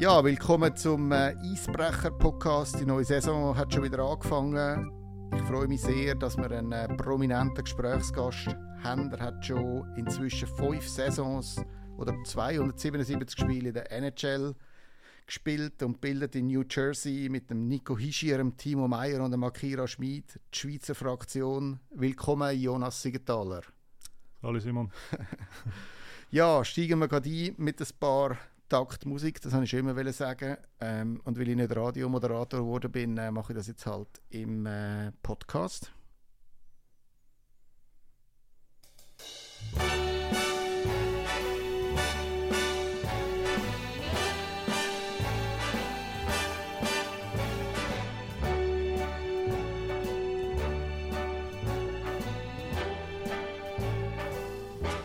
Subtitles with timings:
[0.00, 2.78] Ja, willkommen zum äh, Eisbrecher-Podcast.
[2.78, 4.92] Die neue Saison hat schon wieder angefangen.
[5.34, 8.46] Ich freue mich sehr, dass wir einen äh, prominenten Gesprächsgast
[8.84, 9.10] haben.
[9.10, 11.60] Er hat schon inzwischen fünf Saisons
[11.96, 14.54] oder 277 Spiele in der NHL
[15.26, 19.42] gespielt und bildet in New Jersey mit dem Nico Hischier, dem Timo Meyer und dem
[19.42, 21.80] Akira Schmid die Schweizer Fraktion.
[21.90, 23.62] Willkommen, Jonas Siegenthaler.
[24.44, 24.92] Hallo Simon.
[26.30, 28.38] ja, steigen wir gerade ein mit ein paar
[28.68, 30.58] Takt Musik, das habe ich schon immer sagen.
[30.80, 34.66] Ähm, und weil ich nicht Radiomoderator geworden bin, äh, mache ich das jetzt halt im
[34.66, 35.90] äh, Podcast.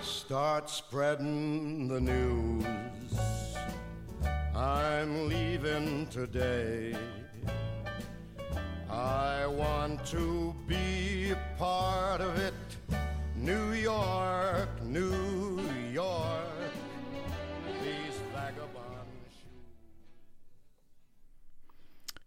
[0.02, 3.13] Start spreading the news.
[4.56, 6.96] I'm leaving today.
[8.88, 12.54] I want to be a part of it.
[13.36, 15.60] New York, New
[15.92, 16.72] York.
[17.82, 19.74] These vagabond shoes.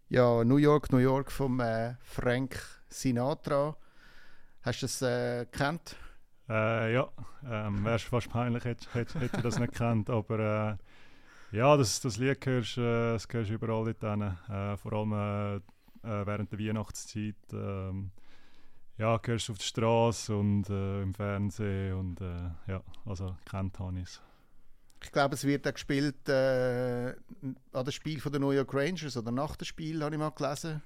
[0.09, 3.77] Ja, New York, New York vom äh, Frank Sinatra.
[4.63, 5.95] Hast du das äh, gekannt?
[6.49, 7.07] Äh, ja,
[7.49, 10.77] ähm, wäre fast peinlich, hätte, hätte, hätte ich das nicht gekannt, aber äh,
[11.51, 15.55] ja, das, das Lied hörst, äh, das hörst du überall dort äh, Vor allem äh,
[15.55, 17.35] äh, während der Weihnachtszeit.
[17.51, 17.91] Äh,
[18.97, 23.77] ja, hörst du auf der Straße und äh, im Fernsehen und äh, ja, also kennt
[23.79, 23.93] habe
[25.03, 27.13] ich glaube, es wird auch gespielt äh,
[27.73, 30.31] an dem Spiel von der New York Rangers oder nach dem Spiel, habe ich mal
[30.31, 30.81] gelesen.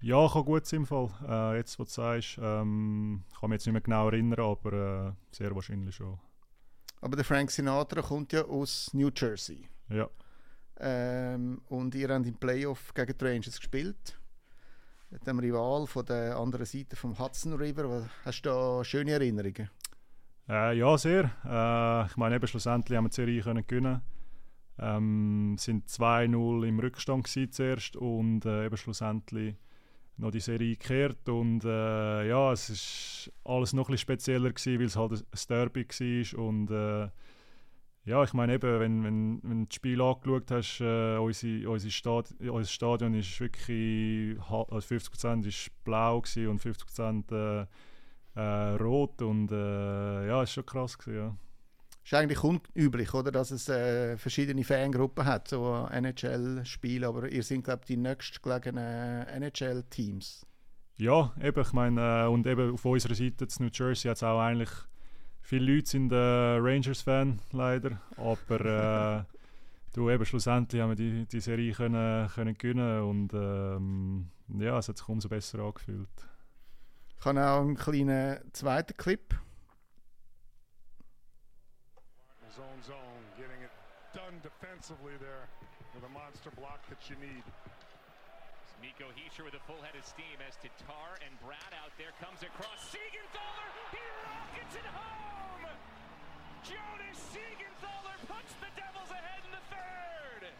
[0.00, 1.10] Ja, kann gut sein, Fall.
[1.28, 5.54] Äh, jetzt, was du sagst, ähm, kann mich jetzt nicht mehr genau erinnern, aber sehr
[5.54, 6.18] wahrscheinlich schon.
[7.00, 9.68] Aber der Frank Sinatra kommt ja aus New Jersey.
[9.88, 10.08] Ja.
[10.78, 14.18] Ähm, und ihr habt im Playoff gegen die Rangers gespielt.
[15.10, 18.08] Mit dem Rival von der anderen Seite vom Hudson River.
[18.24, 19.70] Hast du da schöne Erinnerungen?
[20.48, 21.30] Äh, ja, sehr.
[21.44, 24.00] Äh, ich meine, eben schlussendlich haben wir die Serie können gewinnen.
[24.78, 29.56] Ähm, sind 2-0 im Rückstand zuerst und äh, eben schlussendlich
[30.16, 34.78] noch die Serie gekehrt und äh, ja, es ist alles noch ein bisschen spezieller gewesen,
[34.78, 37.10] weil es halt ein Derby war und äh,
[38.04, 41.90] ja, ich meine eben, wenn, wenn, wenn du das Spiel angeschaut hast, äh, unsere, unsere
[41.90, 47.66] Stad unser Stadion ist wirklich, also 50% ist blau und 50% äh,
[48.34, 51.36] äh, rot und äh, ja, ist schon krass gewesen, ja.
[52.04, 57.62] Ist eigentlich unüblich, oder, dass es äh, verschiedene Fangruppen hat, so NHL-Spiele, aber ihr seid,
[57.62, 60.44] glaube ich, die nächstgelegenen NHL-Teams.
[60.96, 64.22] Ja, eben, ich meine, äh, und eben auf unserer Seite in New Jersey hat es
[64.24, 64.70] auch eigentlich
[65.42, 68.00] Viele Leute sind äh, Rangers-Fan, leider.
[68.16, 69.24] Aber äh,
[69.92, 74.88] du, eben, schlussendlich haben wir die, die Serie können, können gewinnen und ähm, ja, es
[74.88, 76.08] hat sich umso besser angefühlt.
[77.18, 79.34] Ich habe auch einen kleinen zweiten Clip.
[82.54, 82.96] Zone, zone,
[83.36, 83.70] getting it
[84.12, 85.48] done defensively there
[85.94, 87.42] with a monster block that you need.
[88.82, 92.42] Nico Heischer with a full head of steam as Tatar and Brad out there comes
[92.42, 93.70] across Siegenthaler.
[93.94, 95.70] He rockets it home.
[96.66, 100.50] Jonas Siegenthaler puts the Devils ahead in the third.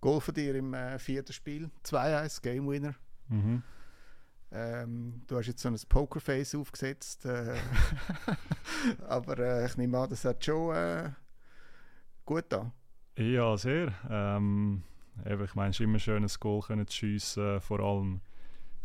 [0.00, 1.70] Goal von dir im äh, vierten Spiel.
[1.84, 2.94] 2-1, Game Winner.
[3.28, 3.62] Mhm.
[4.52, 7.26] Ähm, du hast jetzt so ein Pokerface aufgesetzt.
[7.26, 7.58] Äh,
[9.06, 11.10] aber äh, ich nehme an, das hat schon äh,
[12.24, 12.72] gut da.
[13.18, 13.94] Ja, sehr.
[14.10, 14.82] Ähm,
[15.24, 18.20] eben, ich meine, es ist immer schön, ein Goal können zu schiessen, vor allem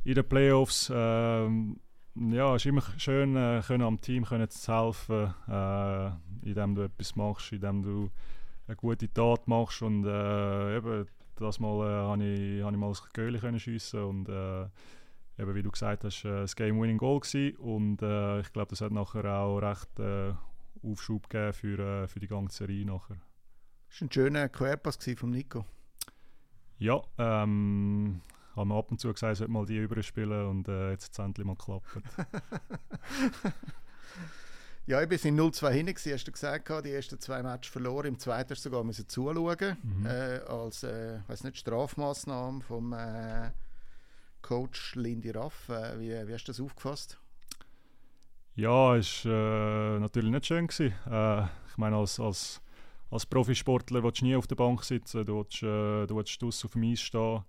[0.06, 0.90] in den Playoffs.
[0.94, 1.82] Ähm,
[2.16, 6.84] ja, es ist immer schön, äh, können am Team können zu helfen, äh, indem du
[6.84, 8.10] etwas machst, indem du
[8.68, 9.82] eine gute Tat machst.
[9.82, 14.30] Und äh, eben, das Mal äh, habe ich, hab ich mal das Goal schiessen und
[14.30, 14.64] äh,
[15.42, 17.58] eben, wie du gesagt hast, äh, das Game-Winning-Goal gewesen.
[17.58, 20.34] Und äh, ich glaube, das hat nachher auch recht äh,
[20.84, 23.18] Aufschub gegeben für, äh, für die ganze Serie nachher.
[23.92, 25.66] Das war ein schöner Querpass von Nico.
[26.78, 28.22] Ja, ähm,
[28.56, 31.20] haben wir ab und zu gesagt, sollte mal die überspielen und äh, jetzt hat es
[31.20, 31.86] endlich mal geklappt.
[34.88, 38.18] ja, ich bin in 0-2 hinten, hast du gesagt, die ersten zwei Matches verloren, im
[38.18, 40.06] zweiten hast du sogar müssen zuschauen, mhm.
[40.06, 43.52] äh, als äh, weiß nicht, Strafmaßnahme vom äh,
[44.42, 45.68] Coach Lindy Raff.
[45.68, 47.20] Äh, wie, wie hast du das aufgefasst?
[48.56, 50.68] Ja, es war äh, natürlich nicht schön.
[50.68, 50.94] Gewesen.
[51.10, 52.62] Äh, ich meine, als, als
[53.12, 56.72] als Profisportler willst du nie auf der Bank sitzen, du willst, äh, du willst auf
[56.72, 57.44] dem Eis stehen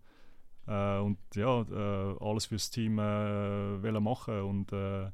[0.67, 4.43] äh, und ja, äh, alles fürs Team äh, machen.
[4.43, 5.11] Und äh,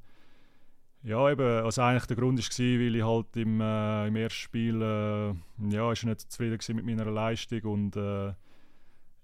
[1.02, 4.82] Ja, eben, also eigentlich der Grund war, weil ich halt im, äh, im ersten Spiel
[4.82, 5.34] äh,
[5.70, 7.62] ja, ist nicht zufrieden mit meiner Leistung.
[7.62, 7.96] Und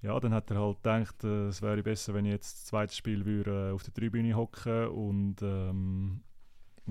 [0.03, 3.25] ja, dann hat er halt gedacht, es wäre besser, wenn ich jetzt das zweite Spiel
[3.25, 4.89] würde, auf der Tribüne hocken.
[4.89, 6.21] Und ähm,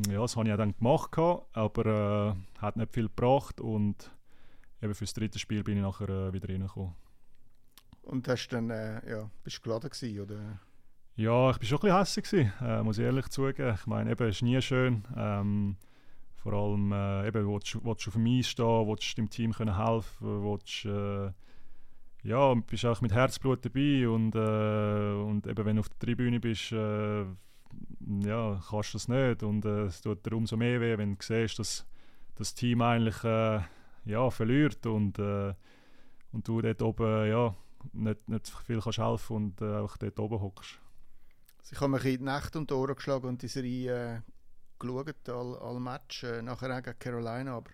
[0.09, 1.18] ja, das habe ich auch dann gemacht,
[1.53, 3.62] aber äh, hat nicht viel gebracht.
[3.62, 4.12] Und
[4.83, 6.94] eben für das dritte Spiel bin ich nachher äh, wieder reingekommen.
[8.03, 10.59] Und hast dann, äh, ja, bist du geladen gewesen, oder?
[11.15, 13.75] Ja, ich war schon ein bisschen hässlich, äh, muss ich ehrlich zugeben.
[13.75, 15.03] Ich meine, eben, es ist nie schön.
[15.15, 15.77] Ähm,
[16.35, 19.77] vor allem, äh, eben, willst, willst du auf dem Eis stehen, willst dem Team können
[19.77, 21.31] helfen, willst, äh,
[22.27, 26.39] ja, bist auch mit Herzblut dabei und, äh, und eben, wenn du auf der Tribüne
[26.39, 30.97] bist, äh, ja, kannst du das nicht und äh, es tut dir umso mehr weh,
[30.97, 31.85] wenn du siehst, dass
[32.35, 33.24] das Team eigentlich
[34.05, 35.53] ja, verliert und, äh,
[36.31, 37.55] und du dort oben ja,
[37.94, 40.79] nicht, nicht viel kannst helfen und äh, auch dort oben hockst.
[41.59, 44.21] Also ich habe mir die Nacht und die Ohren geschlagen und die Serie äh,
[44.79, 47.71] geschaut, alle, alle Match, äh, nachher auch gegen Carolina, aber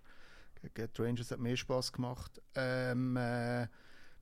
[0.61, 2.41] gegen die Rangers hat mehr Spaß gemacht.
[2.55, 3.67] Ähm, äh,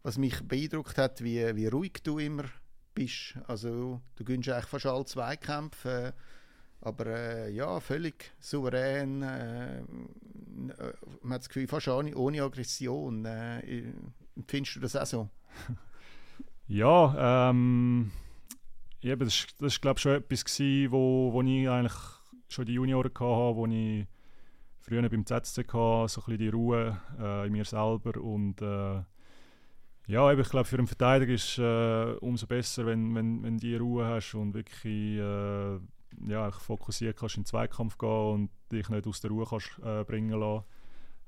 [0.04, 2.46] was mich beeindruckt hat, wie, wie ruhig du immer
[2.94, 3.38] bist.
[3.48, 6.22] Also du gewinnst eigentlich fast alle Zweikämpfe, äh,
[6.82, 9.22] aber äh, ja, völlig souverän.
[9.22, 9.82] Äh,
[11.22, 13.26] man hat das Gefühl, fast ohne, ohne Aggression.
[13.26, 13.94] Äh,
[14.36, 15.30] empfindest du das auch so?
[16.68, 18.12] ja, ähm
[19.02, 21.98] eben, das, ist glaube ich schon etwas gewesen, wo, wo ich eigentlich
[22.50, 24.06] schon die Junioren hatte, wo ich
[24.82, 29.04] früher beim hatte, so ein bisschen die Ruhe äh, in mir selber und äh,
[30.08, 33.58] ja, eben, ich glaube für einen Verteidiger ist es äh, umso besser, wenn, wenn, wenn
[33.58, 35.80] du die Ruhe hast und wirklich äh,
[36.26, 40.04] ja, fokussiert kannst in den Zweikampf gehen und dich nicht aus der Ruhe kannst äh,
[40.04, 40.66] bringen lassen.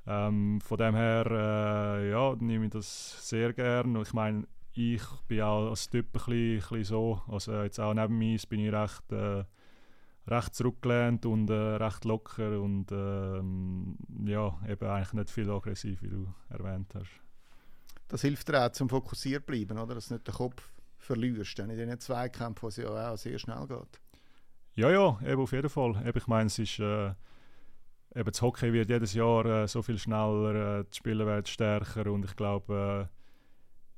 [0.08, 4.02] Ähm, von dem her äh, ja, nehme ich das sehr gerne.
[4.02, 7.22] ich meine, ich bin auch als Typ ein bisschen, ein bisschen so.
[7.28, 9.44] Also jetzt auch neben mir bin ich recht, äh,
[10.28, 16.10] recht zurückgelehnt und äh, recht locker und ähm, ja, eben eigentlich nicht viel aggressiv, wie
[16.10, 17.12] du erwähnt hast.
[18.08, 19.96] Das hilft dir auch zum fokussiert bleiben, oder?
[19.96, 23.68] Dass du nicht den Kopf verlierst in diesen Zweikämpfen, wo es ja auch sehr schnell
[23.68, 24.00] geht.
[24.80, 26.02] Ja, ja, eben auf jeden Fall.
[26.08, 26.80] Eben, ich meine, es ist...
[26.80, 27.10] Äh,
[28.16, 32.10] eben das Hockey wird jedes Jahr äh, so viel schneller, äh, die Spieler werden stärker
[32.12, 33.10] und ich glaube,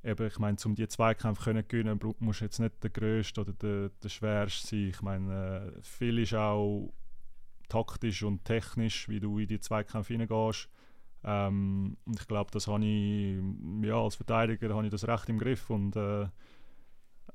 [0.04, 3.42] äh, eben, ich meine, um die Zweikämpfe können gewinnen, musst du jetzt nicht der Größte
[3.42, 4.90] oder der, der Schwerste sein.
[4.90, 6.92] Ich meine, äh, viel ist auch
[7.70, 10.68] taktisch und technisch, wie du in die Zweikämpfe hineingehst.
[11.24, 13.40] Ähm, und ich glaube, das habe ich,
[13.84, 16.28] ja, als Verteidiger habe ich das recht im Griff und äh,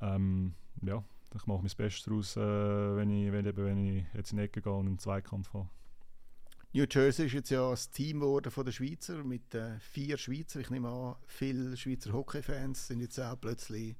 [0.00, 1.04] ähm, ja,
[1.36, 4.62] ich mache mein Bestes daraus, äh, wenn, ich, wenn, wenn ich jetzt in die Ecke
[4.62, 5.68] gehe und einen Zweikampf habe.
[6.72, 10.60] New Jersey ist jetzt ja das Team geworden von den Schweizer mit äh, vier Schweizer.
[10.60, 13.96] Ich nehme an, viele Schweizer Hockey-Fans sind jetzt auch plötzlich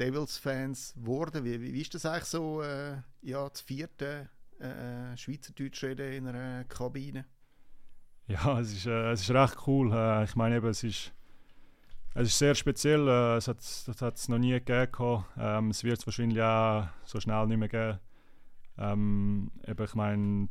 [0.00, 1.44] Devils-Fans geworden.
[1.44, 4.28] Wie, wie, wie, ist das eigentlich so, äh, ja, das vierte
[4.60, 7.24] äh, äh Schweizerdeutsch reden in einer Kabine?
[8.26, 9.92] Ja, es ist, äh, es ist recht cool.
[9.92, 11.12] Äh, ich meine eben, es ist,
[12.14, 13.08] es ist sehr speziell.
[13.08, 15.24] Äh, es hat es noch nie gegeben.
[15.38, 17.98] Ähm, es wird es wahrscheinlich auch so schnell nicht mehr geben.
[18.78, 20.48] Ähm, eben, ich meine,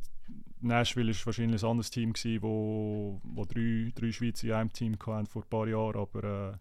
[0.60, 4.96] Nashville war wahrscheinlich ein anderes Team, gewesen, wo, wo drei, drei Schweizer in einem Team
[5.06, 6.58] hatten vor ein paar Jahren, aber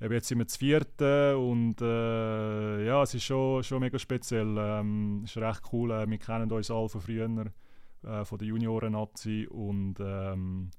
[0.00, 4.56] äh, jetzt sind wir das vierte und äh, ja, es ist schon, schon mega speziell.
[4.58, 7.46] Ähm, es ist recht cool, äh, wir kennen uns alle von früher,
[8.04, 10.70] äh, von der Junioren-Nazi und ähm,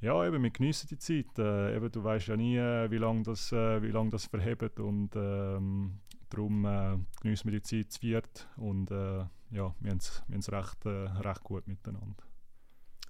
[0.00, 1.38] ja, eben, wir genießen die Zeit.
[1.38, 4.78] Äh, eben, du weißt ja nie, äh, wie lange das, äh, wie lang das verhebt
[4.80, 9.98] und ähm, darum äh, genießen wir die Zeit zu viert und äh, ja, wir haben
[9.98, 12.24] es recht, äh, recht gut miteinander.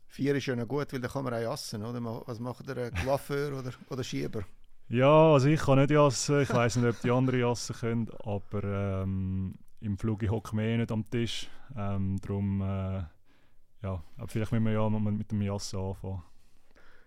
[0.09, 2.03] Vier ist ja noch gut, weil da kann man auch jassen, oder?
[2.27, 4.45] Was macht der Coiffeur oder, oder Schieber?
[4.89, 8.63] Ja, also ich kann nicht jassen, ich weiß nicht, ob die anderen jassen können, aber
[9.03, 13.03] ähm, im Flug hocke ich eh nicht am Tisch, ähm, darum, äh,
[13.83, 16.23] ja, aber vielleicht müssen wir ja mit dem Jassen anfangen.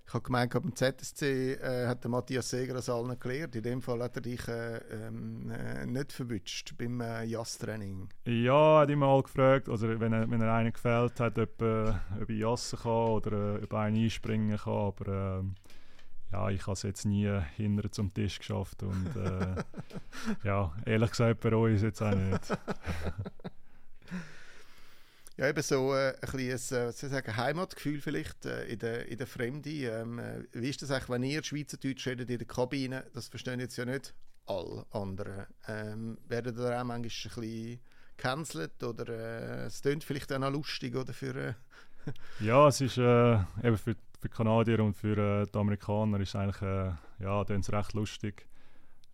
[0.09, 3.55] Ich habe gemeint, beim ZSC äh, hat der Matthias Seger das allen gelernt.
[3.55, 8.09] In dem Fall hat er dich äh, ähm, äh, nicht verwünscht beim äh, Jass-Training.
[8.25, 11.93] Ja, hat ihn mal gefragt, also wenn er, wenn er einen gefällt hat, ob, äh,
[12.19, 14.73] ob ich jassen kann oder äh, ob einen einspringen kann.
[14.73, 15.55] Aber ähm,
[16.31, 18.81] ja, ich habe es jetzt nie hinter zum Tisch geschafft.
[18.81, 19.63] Und äh,
[20.43, 22.57] ja, ehrlich gesagt ich es jetzt auch nicht.
[25.39, 29.17] ja, eben so äh, ein bisschen ein, äh, sagen, Heimatgefühl vielleicht äh, in, der, in
[29.17, 29.69] der Fremde.
[29.69, 33.05] Ähm, äh, wie ist das eigentlich, wenn ihr Schweizerdeutsch redet in der Kabine?
[33.13, 34.13] Das verstehen jetzt ja nicht
[34.47, 35.45] alle anderen.
[35.69, 37.79] Ähm, werden da auch manchmal ein bisschen
[38.17, 41.33] gecancelt oder äh, es klingt vielleicht auch noch lustig oder für...
[41.33, 41.53] Äh,
[42.41, 43.45] ja, es ist eben
[43.77, 46.61] für, für die Kanadier und für die Amerikaner ist eigentlich,
[47.19, 48.45] ja, recht lustig.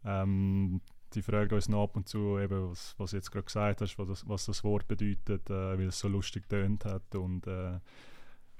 [0.04, 0.82] Ähm,
[1.14, 3.98] die fragen uns noch ab und zu, eben, was, was du jetzt gerade gesagt hast,
[3.98, 7.16] was das, was das Wort bedeutet, äh, weil es so lustig tönt hat.
[7.16, 7.80] Und, äh,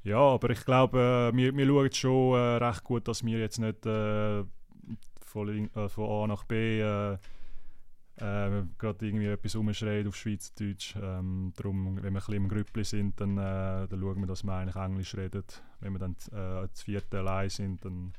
[0.04, 3.60] ja, aber ich glaube, äh, wir, wir schauen schon äh, recht gut, dass wir jetzt
[3.60, 4.44] nicht äh,
[5.26, 6.80] von, von, A nach B
[8.18, 10.96] gerade irgendwie etwas umschreien auf Schweizerdeutsch.
[10.96, 14.54] Ähm, darum, wenn wir ein bisschen im Grüppli sind, dann, dann schauen wir, dass wir
[14.54, 15.44] eigentlich Englisch reden.
[15.82, 18.14] Wenn wir dann äh, das vierte allein sind, dann,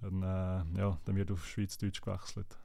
[0.00, 2.56] dann, ja, dann wird auf Schweizerdeutsch gewechselt.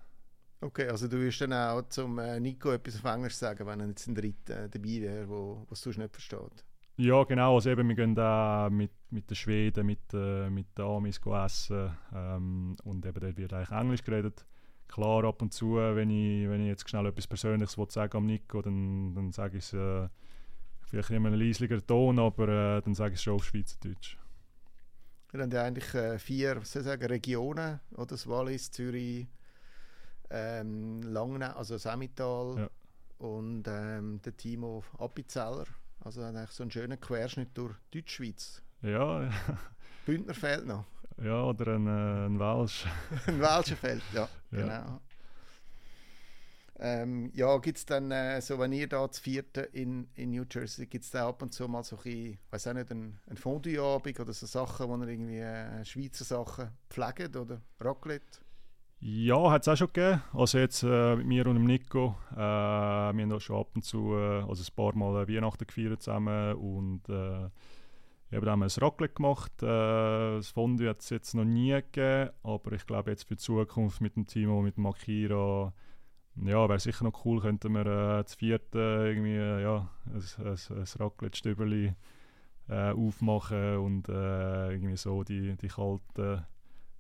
[0.60, 3.88] Okay, also du wirst dann auch zum äh, Nico etwas auf Englisch sagen, wenn er
[3.88, 6.66] jetzt ein Dritter äh, dabei wäre, wo, was du nicht versteht.
[6.98, 7.56] Ja, genau.
[7.56, 11.96] Also eben, wir gehen da mit, mit den Schweden, mit, äh, mit den Amis essen
[12.14, 14.46] ähm, und eben dort wird eigentlich Englisch geredet.
[14.88, 18.62] Klar, ab und zu, wenn ich, wenn ich jetzt schnell etwas Persönliches sagen am Nico,
[18.62, 20.08] dann, dann sage ich es äh,
[20.88, 24.18] vielleicht in einem leislicher Ton, aber äh, dann sage ich es schon auf Schweizerdeutsch.
[25.32, 28.06] Wir haben ja eigentlich äh, vier was soll ich sagen, Regionen, oder?
[28.08, 29.28] Das Wallis, Zürich,
[30.30, 32.70] ähm, Langnau, also Semital ja.
[33.26, 35.66] und ähm, der Timo Appenzeller.
[36.00, 38.62] Also eigentlich so einen schönen Querschnitt durch Deutschschweiz.
[38.82, 39.32] Ja, ja.
[40.06, 40.86] Bündner fehlt noch.
[41.22, 42.86] Ja, oder ein, äh, ein Welsch.
[43.28, 44.58] ein Welscher fehlt, ja, ja.
[44.58, 45.02] genau.
[46.80, 50.46] Ähm, ja, gibt es dann, äh, so wenn ihr da zu vierten in, in New
[50.50, 53.38] Jersey, gibt es da ab und zu mal so ein, weiß auch nicht, ein, ein
[53.38, 58.42] Fondue-Abend oder so Sachen, wo ihr irgendwie äh, Schweizer Sachen pflegt oder Raclette?
[59.00, 60.24] Ja, hat es auch schon gegeben.
[60.34, 62.16] Also jetzt äh, mit mir und dem Nico.
[62.32, 65.68] Äh, wir haben auch schon ab und zu äh, also ein paar Mal äh, Weihnachten
[65.68, 67.50] gefeiert zusammen und äh,
[68.30, 69.52] wir haben ein Raclette gemacht.
[69.62, 73.42] Äh, das Fondue hat es jetzt noch nie gegeben, aber ich glaube jetzt für die
[73.42, 75.74] Zukunft mit dem Timo, mit dem Akira,
[76.36, 80.58] ja, wäre sicher noch cool, könnten wir äh, das vierte irgendwie, äh, ja, ein, ein,
[80.76, 81.94] ein Raclette-Stübeli
[82.70, 86.44] aufmachen und irgendwie so die, die kalten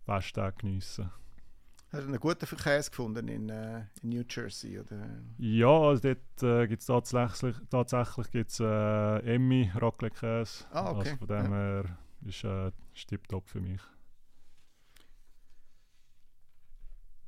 [0.06, 1.12] Festtage geniessen.
[1.89, 4.77] Hast du einen guten Verkehr gefunden in, äh, in New Jersey?
[4.77, 5.08] Oder?
[5.38, 10.65] Ja, also dort äh, gibt es tatsächlich, tatsächlich gibt's, äh, Emmy Raclette-Käse.
[10.72, 11.00] Ah, okay.
[11.00, 11.58] Also von dem ja.
[11.58, 12.72] her ist äh,
[13.08, 13.79] tipptopp für mich.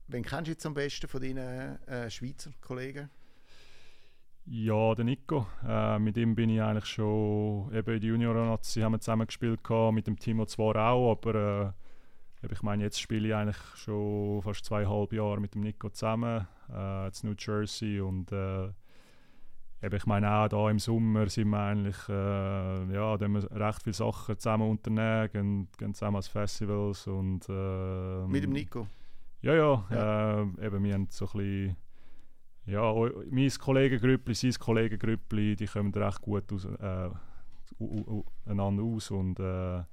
[0.07, 3.09] Wen kennst du jetzt am besten von deinen äh, Schweizer Kollegen?
[4.45, 5.47] Ja, der Nico.
[5.65, 9.61] Äh, mit ihm bin ich eigentlich schon eben in der Junior-Nazi haben wir zusammen gespielt,
[9.93, 11.71] mit dem Timo zwar auch, aber äh,
[12.41, 17.07] ich meine, jetzt spiele ich eigentlich schon fast zweieinhalb Jahre mit dem Nico zusammen, äh,
[17.07, 18.69] in New Jersey und äh,
[19.81, 23.93] ich meine auch da im Sommer sind wir eigentlich, äh, ja, da wir recht viele
[23.93, 27.47] Sachen zusammen unternehmen, gehen, gehen zusammen als Festivals und...
[27.49, 28.87] Äh, mit dem Nico?
[29.41, 30.41] Ja, ja, ja.
[30.41, 31.75] Äh, eben wir haben so ein bisschen,
[32.65, 32.93] ja,
[33.29, 37.09] mein Kollegengrüppli, sein Kollegengrüppli, die kommen recht gut aus, äh,
[38.45, 39.83] einander aus und äh,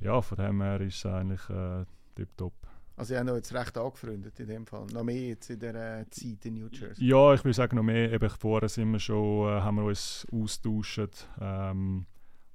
[0.00, 2.54] ja, von dem her ist es eigentlich äh, tipptopp.
[2.96, 4.86] Also ihr habt jetzt recht angefreundet in dem Fall.
[4.92, 7.06] Noch mehr jetzt in der äh, Zeit in New Jersey?
[7.06, 8.12] Ja, ich würde sagen noch mehr.
[8.12, 11.28] Eben vorher sind wir schon, äh, haben wir uns austauscht.
[11.40, 12.06] Ähm,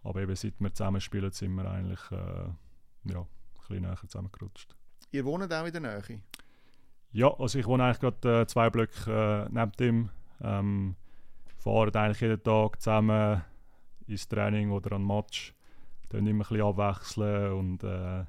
[0.04, 4.76] aber eben seit wir zusammenspielen, sind wir eigentlich äh, ja, ein bisschen näher zusammengerutscht.
[5.12, 6.22] Ihr wohnt auch in der Nähe?
[7.14, 10.10] Ja, also ich wohne eigentlich gerade äh, zwei Blöcke äh, neben dem.
[10.42, 10.96] Ähm,
[11.58, 13.42] fahren eigentlich jeden Tag zusammen
[14.08, 15.54] ins Training oder an Match
[16.14, 18.26] dann immer ein bisschen abwechseln und äh,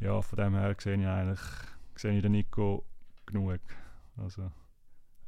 [0.00, 1.40] ja, von dem her sehe ich eigentlich
[1.96, 2.84] sehe ich den Nico
[3.26, 3.60] genug.
[4.16, 4.50] Also,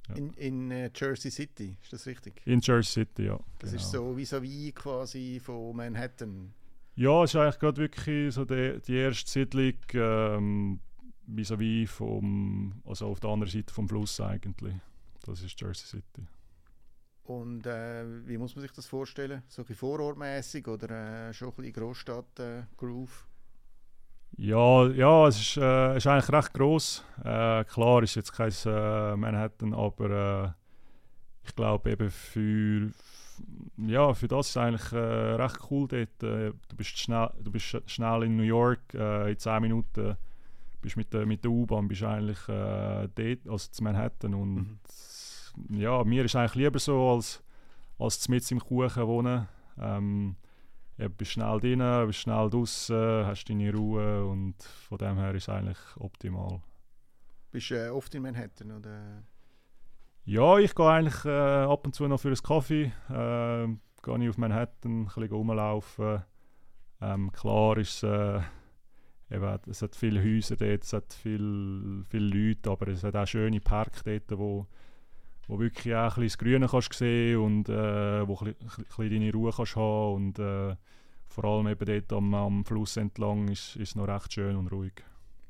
[0.09, 0.15] ja.
[0.15, 2.41] In, in uh, Jersey City, ist das richtig?
[2.45, 3.39] In Jersey City, ja.
[3.59, 3.83] Das genau.
[3.83, 6.53] ist so vis-à-vis quasi von Manhattan.
[6.97, 10.81] Ja, es ist eigentlich gerade wirklich so die, die erste Siedlung ähm,
[11.27, 14.75] vis-à-vis vom, also auf der anderen Seite vom Fluss eigentlich.
[15.25, 16.27] Das ist Jersey City.
[17.25, 19.43] Und äh, wie muss man sich das vorstellen?
[19.49, 23.27] So ein vorortmäßig oder äh, schon ein bisschen Großstadt-Groove?
[24.37, 27.05] Äh, ja, ja, es ist, äh, ist eigentlich recht groß.
[27.25, 30.55] Äh, klar ist jetzt kein äh, Manhattan, aber
[31.45, 32.91] ich glaube eben für
[33.79, 36.23] ja, für das ist es eigentlich recht cool dort.
[36.23, 40.17] du, bist schnell, du bist schnell in New York, in 10 Minuten
[40.83, 44.79] bist mit der, mit der U-Bahn bist eigentlich dort, also zu Manhattan und mhm
[45.71, 47.43] ja, mir ist eigentlich lieber so, als,
[47.99, 49.49] als mit im Kuchen wohnen.
[49.79, 50.37] Ähm,
[50.97, 55.45] du bist schnell drin, bist schnell draußen, hast deine Ruhe und von dem her ist
[55.45, 56.61] es eigentlich optimal.
[57.51, 58.73] Bist du äh, oft in Manhattan?
[58.73, 59.23] Oder?
[60.25, 62.93] Ja, ich gehe eigentlich äh, ab und zu noch für einen Kaffee.
[63.09, 63.67] Äh,
[64.03, 66.23] gehe ich auf Manhattan, ein bisschen rumlaufen.
[67.01, 68.41] Ähm, klar ist äh,
[69.31, 73.27] eben, es hat viele Häuser dort, es hat viele, viele Leute, aber es hat auch
[73.27, 74.67] schöne Parks dort, wo
[75.47, 79.33] wo wirklich auch ein bisschen das Grüne kannst sehen und äh, wo ein bisschen, deine
[79.33, 80.77] Ruhe kannst haben und äh,
[81.29, 84.95] vor allem eben dort am, am Fluss entlang ist es noch recht schön und ruhig.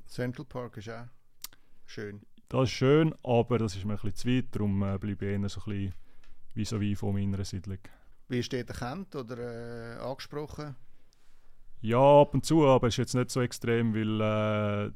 [0.07, 1.07] Central Park ist auch
[1.87, 2.21] schön.
[2.49, 5.33] das ist schön, aber das ist mir ein bisschen zu weit, darum äh, bleibe ich
[5.33, 5.95] eher so ein bisschen
[6.55, 7.79] wie so wie von meiner Siedlung.
[8.29, 10.77] Wie steht er erkannt oder äh, angesprochen?
[11.83, 14.93] Ja, ab und zu, aber es ist jetzt nicht so extrem, weil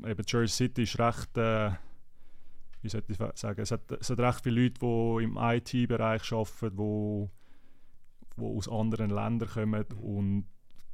[0.00, 1.70] äh, eben Jersey City ist recht, äh,
[2.82, 6.76] wie soll ich sagen, es hat, es hat recht viele Leute, die im IT-Bereich arbeiten,
[6.76, 7.28] die,
[8.36, 10.46] die aus anderen Ländern kommen und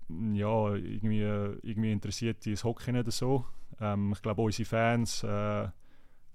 [0.09, 3.45] ja, irgendwie, irgendwie interessiert die das Hockey nicht so.
[3.81, 5.69] Ähm, ich glaube, unsere Fans, äh,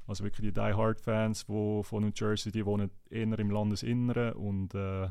[0.07, 4.33] also wirklich die Die Hard Fans wo, von New Jersey, die wohnen eher im Landesinneren
[4.33, 5.09] und äh,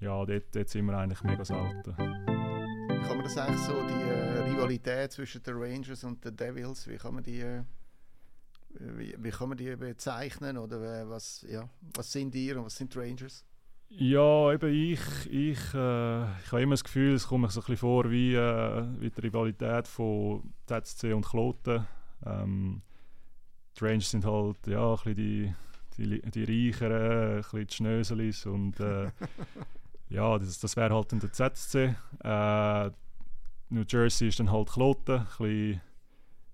[0.00, 1.94] ja, dort, dort sind wir eigentlich mega selten.
[1.96, 6.86] Wie kann man das eigentlich so, die äh, Rivalität zwischen den Rangers und den Devils,
[6.88, 7.64] wie kann man die, äh,
[8.78, 12.76] wie, wie, kann man die bezeichnen oder äh, was, ja, was sind die und was
[12.76, 13.44] sind Rangers?
[13.92, 17.62] Ja, eben ich, ich, äh, ich habe immer das Gefühl, es kommt mir so ein
[17.62, 21.86] bisschen vor wie, äh, wie die Rivalität von ZSC und Kloten.
[22.24, 22.82] Ähm,
[23.76, 25.56] die Rangers sind halt ja, ein bisschen
[25.96, 29.10] die, die, die Reicheren, ein bisschen die Schnöselis und äh,
[30.08, 31.96] ja, das, das wäre halt in der ZSC.
[32.22, 32.90] Äh,
[33.70, 35.80] New Jersey ist dann halt Kloten, ein bisschen,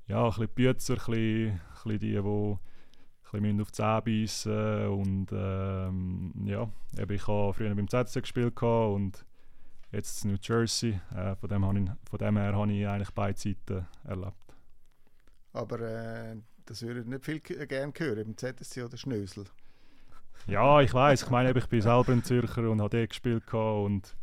[0.06, 5.26] ja, ein bisschen Bützer, ein bisschen, bisschen die, die bisschen auf die Zähne beißen und
[5.32, 9.24] ähm, ja, ich habe früher beim ZC gespielt und
[9.92, 11.00] jetzt in New Jersey.
[11.14, 14.34] Äh, von, dem ich, von dem her habe ich eigentlich beide Seiten erlebt.
[15.52, 19.44] Aber äh, das würde ich nicht viel gerne hören, im ZSC oder Schnösel.
[20.46, 21.22] Ja, ich weiß.
[21.22, 24.16] Ich meine, ich bin selber ein Zürcher und habe dort gespielt und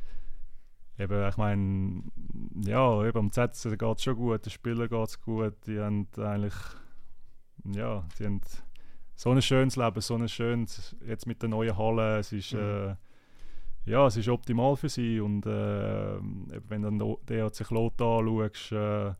[1.00, 2.04] eben, ich meine,
[2.62, 5.56] ja, eben am ZSC geht es schon gut, den Spielern geht es gut.
[5.66, 6.54] Die haben eigentlich,
[7.66, 8.42] ja, die haben
[9.16, 12.60] so ein schönes Leben, so ein schönes, jetzt mit der neuen Halle, es ist, mhm.
[12.60, 12.96] äh,
[13.86, 16.18] ja, es ist optimal für sie und äh,
[16.68, 19.14] wenn du dann DHC Klot anschaust, äh,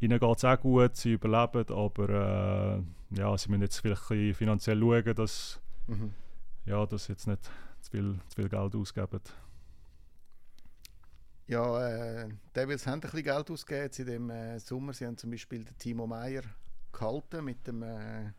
[0.00, 4.34] ihnen geht es auch gut, sie überleben, aber äh, ja, sie müssen jetzt vielleicht ein
[4.34, 6.12] finanziell schauen, dass, mhm.
[6.66, 7.44] ja, dass jetzt nicht
[7.80, 9.20] zu viel, zu viel Geld ausgeben.
[11.46, 14.92] Ja, äh, Devils haben ein bisschen Geld ausgegeben in dem äh, Sommer.
[14.92, 16.42] Sie haben zum Beispiel den Timo Meyer
[16.92, 18.32] gehalten mit dem äh,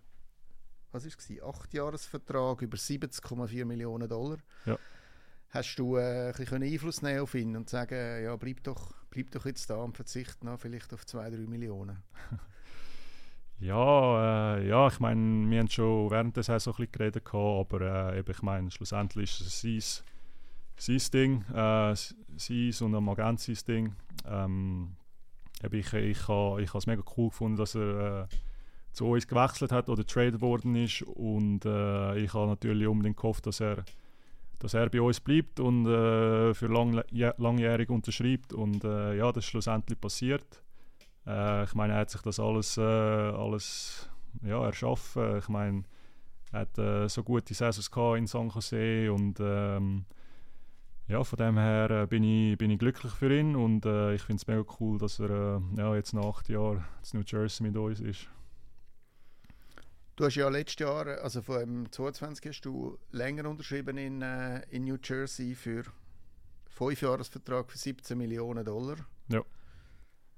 [0.91, 4.37] was ist es, Acht-Jahres-Vertrag über 70,4 Millionen Dollar.
[4.65, 4.77] Ja.
[5.49, 9.31] Hast du äh, ein bisschen Einfluss nehmen auf ihn und sagen, ja, bleib doch, bleib
[9.31, 12.03] doch jetzt da und verzichte noch vielleicht auf 2-3 Millionen?
[13.59, 17.73] ja, äh, ja, ich meine, wir haben schon während der Saison ein bisschen geredet, gehabt,
[17.73, 20.05] aber äh, eben, ich meine, schlussendlich ist es sein,
[20.77, 23.95] sein Ding, äh, sein und am Agent sein Ding.
[24.27, 24.95] Ähm,
[25.63, 28.35] ich ich, ich habe es mega cool gefunden, dass er äh,
[28.91, 31.01] zu uns gewechselt hat oder traded worden ist.
[31.03, 33.83] Und äh, ich habe natürlich unbedingt gehofft, dass er,
[34.59, 37.01] dass er bei uns bleibt und äh, für lang,
[37.37, 38.53] langjährig unterschreibt.
[38.53, 40.63] Und äh, ja, das ist schlussendlich passiert.
[41.25, 44.09] Äh, ich meine, er hat sich das alles, äh, alles
[44.43, 45.37] ja, erschaffen.
[45.37, 45.83] Ich meine,
[46.51, 50.05] er hat so gute Saisons in San Jose und ähm,
[51.09, 54.21] ja, von dem her äh, bin, ich, bin ich glücklich für ihn und äh, ich
[54.21, 57.65] finde es mega cool, dass er äh, ja, jetzt nach acht Jahren in New Jersey
[57.65, 58.29] mit uns ist.
[60.15, 64.61] Du hast ja letztes Jahr, also vor dem 22 hast du länger unterschrieben in, äh,
[64.69, 65.83] in New Jersey für
[66.67, 68.97] 5 Jahresvertrag für 17 Millionen Dollar.
[69.29, 69.41] Ja.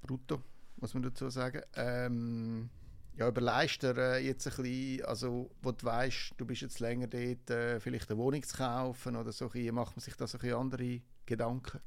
[0.00, 0.40] Brutto,
[0.76, 1.62] muss man dazu sagen.
[1.76, 2.70] Ähm,
[3.16, 7.06] ja, überleist er äh, jetzt ein bisschen, also wo du weißt, du bist jetzt länger
[7.06, 10.52] dort, äh, vielleicht eine Wohnung zu kaufen oder so, macht man sich da so ein
[10.54, 11.80] andere Gedanken?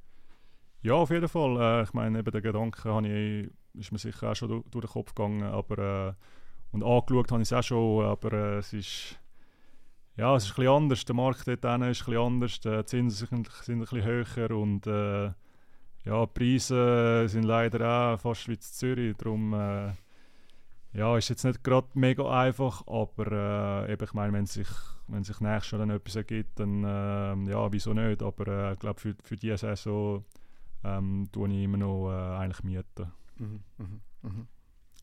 [0.81, 1.59] Ja, auf jeden Fall.
[1.59, 4.91] Äh, ich meine, eben der Gedanke ich, ist mir sicher auch schon durch, durch den
[4.91, 6.13] Kopf gegangen, aber äh,
[6.71, 9.19] und angeschaut habe ich es auch schon, aber äh, es ist
[10.17, 11.05] ja, es ist ein bisschen anders.
[11.05, 12.59] Der Markt dort ist ein bisschen anders.
[12.61, 15.25] Die Zinsen sind, sind ein bisschen höher und äh,
[16.05, 19.17] ja, die Preise sind leider auch fast wie in Zürich.
[19.17, 19.53] Darum
[20.95, 24.69] ja, ist jetzt nicht gerade mega einfach, aber äh, eben, ich meine, wenn sich,
[25.07, 28.23] wenn sich nächstes Jahr dann etwas ergibt, dann äh, ja, wieso nicht.
[28.23, 30.23] Aber äh, ich glaube, für, für diese Saison
[30.85, 33.11] ähm, tue ich immer noch äh, eigentlich mieten.
[33.37, 33.87] Mhm, mh,
[34.21, 34.47] mh.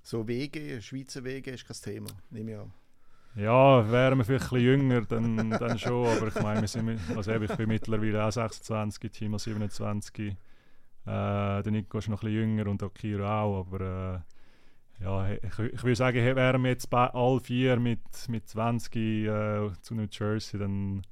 [0.02, 2.72] So Wege, Schweizer Wege ist kein Thema, nehme ich an.
[3.34, 7.00] Ja, wären wir vielleicht ein bisschen jünger, dann, dann schon, aber ich meine, wir sind,
[7.16, 10.34] also ich bin mittlerweile auch 26, Timo 27, äh,
[11.04, 13.80] der Nico ist noch ein bisschen jünger und auch Kiro auch, aber
[14.16, 14.20] äh,
[15.02, 19.94] ja, ich, ich würde sagen, wären wir jetzt alle vier mit, mit 20 äh, zu
[19.94, 21.02] New Jersey, dann,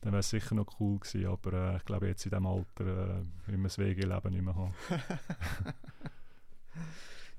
[0.00, 2.84] dann wäre es sicher noch cool gewesen, aber äh, ich glaube jetzt in diesem Alter
[2.84, 4.74] äh, will man das WG-Leben nicht mehr haben.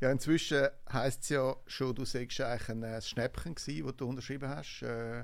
[0.01, 4.07] Ja, inzwischen heisst es ja schon, du sagst eigentlich ein äh, Schnäppchen gewesen, das du
[4.07, 4.81] unterschrieben hast.
[4.81, 5.23] Äh,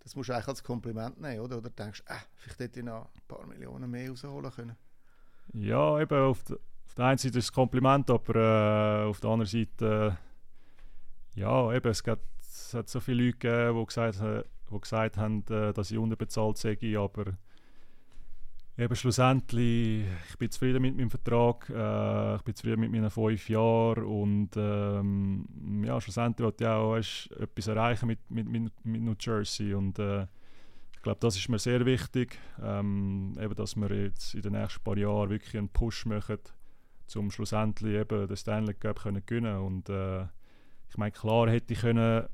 [0.00, 1.58] das musst du eigentlich als Kompliment nehmen, oder?
[1.58, 4.76] Oder denkst du, äh, vielleicht hätte ich noch ein paar Millionen mehr rausholen können?
[5.52, 9.30] Ja, eben auf, de, auf der einen Seite ist es Kompliment, aber äh, auf der
[9.30, 10.16] anderen Seite,
[11.36, 14.22] äh, ja, eben, es gibt, es hat so viele Leute gegeben, die gesagt,
[14.70, 17.36] die gesagt haben, äh, dass ich unterbezahlt sei, aber
[18.78, 23.48] eben schlussendlich, ich bin zufrieden mit meinem Vertrag, äh, ich bin zufrieden mit meinen fünf
[23.48, 29.02] Jahren und ähm, ja, schlussendlich wollte ich auch weißt, etwas erreichen mit, mit, mit, mit
[29.02, 30.26] New Jersey und äh,
[30.92, 34.82] ich glaube, das ist mir sehr wichtig, ähm, eben, dass wir jetzt in den nächsten
[34.82, 36.38] paar Jahren wirklich einen Push machen,
[37.14, 40.22] um schlussendlich eben den Stanley Cup können gewinnen und äh,
[40.88, 42.26] ich meine, klar hätte ich können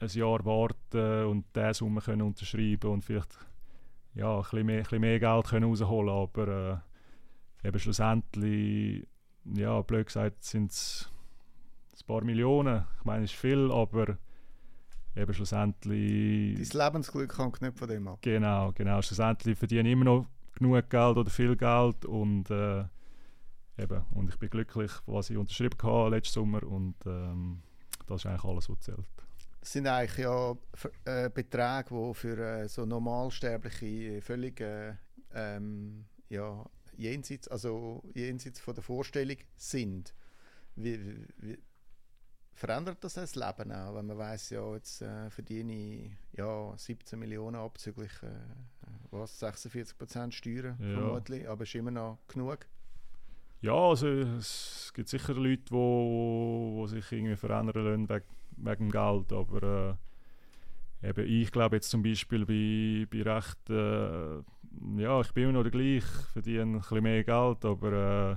[0.00, 3.38] ein Jahr warten und diese Summe können unterschreiben und vielleicht
[4.14, 6.82] ja, ein bisschen mehr, ein bisschen mehr Geld können rausholen aber
[7.62, 9.06] äh, eben schlussendlich,
[9.44, 11.10] ja, blöd gesagt, sind es
[11.98, 12.84] ein paar Millionen.
[12.98, 14.18] Ich meine, es ist viel, aber
[15.16, 16.70] eben schlussendlich...
[16.70, 18.18] Dein Lebensglück hängt nicht von dem ab.
[18.22, 19.02] Genau, genau.
[19.02, 22.84] Schlussendlich verdiene ich immer noch genug Geld oder viel Geld und äh,
[23.78, 27.62] eben, und ich bin glücklich, was ich unterschrieben habe letzten Sommer und ähm,
[28.06, 29.06] das ist eigentlich alles, was zählt.
[29.60, 30.52] Das sind eigentlich ja
[31.04, 34.94] äh, Beträge, die für äh, so Normalsterbliche völlig äh,
[35.32, 36.64] ähm, ja,
[36.96, 40.14] jenseits, also jenseits von der Vorstellung sind.
[40.76, 41.58] Wie, wie,
[42.52, 47.18] verändert das das Leben auch, wenn man weiß ja, jetzt äh, verdiene ich ja, 17
[47.18, 48.30] Millionen abzüglich äh,
[49.10, 50.98] was, 46 Prozent Steuern ja.
[50.98, 52.66] vermutlich, aber ist immer noch genug?
[53.64, 58.24] Ja, also es gibt sicher Leute, die wo, wo sich irgendwie verändern lassen wegen,
[58.58, 59.96] wegen dem Geld, aber
[61.02, 64.42] äh, eben ich glaube jetzt zum Beispiel bei, bei recht, äh,
[65.00, 68.36] ja, ich bin immer noch der gleich, verdiene ein bisschen mehr Geld, aber äh,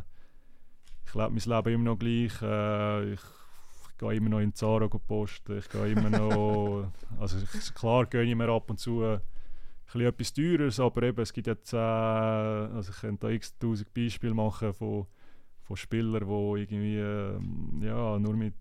[1.05, 2.41] ich lebe mein Leben immer noch gleich.
[2.41, 7.37] Äh, ich, ich gehe immer noch in Zara posten, ich gehe immer noch, also
[7.75, 9.19] klar gehe ich mir ab und zu äh,
[9.93, 14.33] etwas Teures, aber eben, es gibt jetzt, äh, also ich könnte da x tausend Beispiele
[14.33, 15.05] machen von
[15.67, 18.55] von Spielern, die irgendwie äh, ja, nur mit,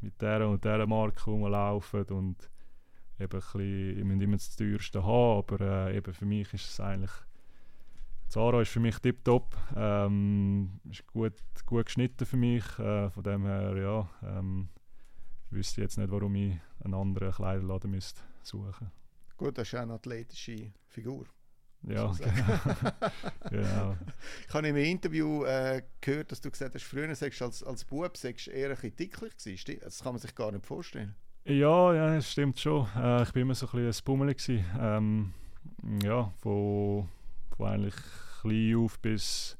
[0.00, 2.50] mit dieser und dieser Marke rumlaufen und
[3.18, 6.70] eben ein bisschen, ich muss immer das teuerste haben, aber äh, eben für mich ist
[6.70, 7.12] es eigentlich
[8.30, 11.34] Zara ist für mich tiptop, ähm, ist gut,
[11.66, 14.68] gut geschnitten für mich, äh, von dem her ja, ähm,
[15.50, 18.92] wüsste jetzt nicht, warum ich einen anderen Kleiderladen müsste suchen.
[19.36, 21.26] Gut, das ist ja eine athletische Figur.
[21.88, 22.92] Ja, genau.
[23.50, 23.96] genau.
[24.46, 28.16] Ich habe im Interview äh, gehört, dass du gesagt hast, früher sagst, als, als Bub
[28.16, 29.80] sagst, eher ein bisschen dicklich gewesen.
[29.82, 31.14] Das kann man sich gar nicht vorstellen.
[31.44, 32.86] Ja, ja, das stimmt schon.
[32.96, 34.36] Äh, ich war immer so ein bisschen ein Bummel.
[34.78, 35.32] Ähm,
[36.04, 37.08] ja, von,
[37.56, 37.94] von eigentlich
[38.42, 39.56] klein auf bis,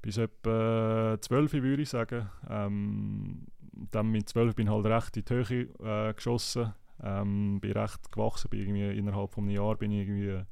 [0.00, 2.30] bis etwa 12 würde ich sagen.
[2.48, 3.46] Ähm,
[3.90, 6.72] dann mit 12 bin ich halt recht in die Höhe äh, geschossen.
[7.02, 10.42] Ähm, bin recht gewachsen, bin irgendwie innerhalb von einem Jahr bin ich irgendwie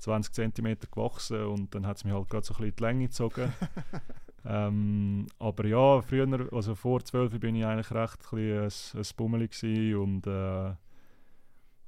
[0.00, 2.82] 20 cm gewachsen und dann hat es mich halt gerade so ein bisschen in die
[2.82, 3.52] Länge gezogen.
[4.44, 9.94] ähm, aber ja, früher, also vor 12 bin ich eigentlich recht ein, ein, ein Bummeli
[9.94, 10.74] und äh,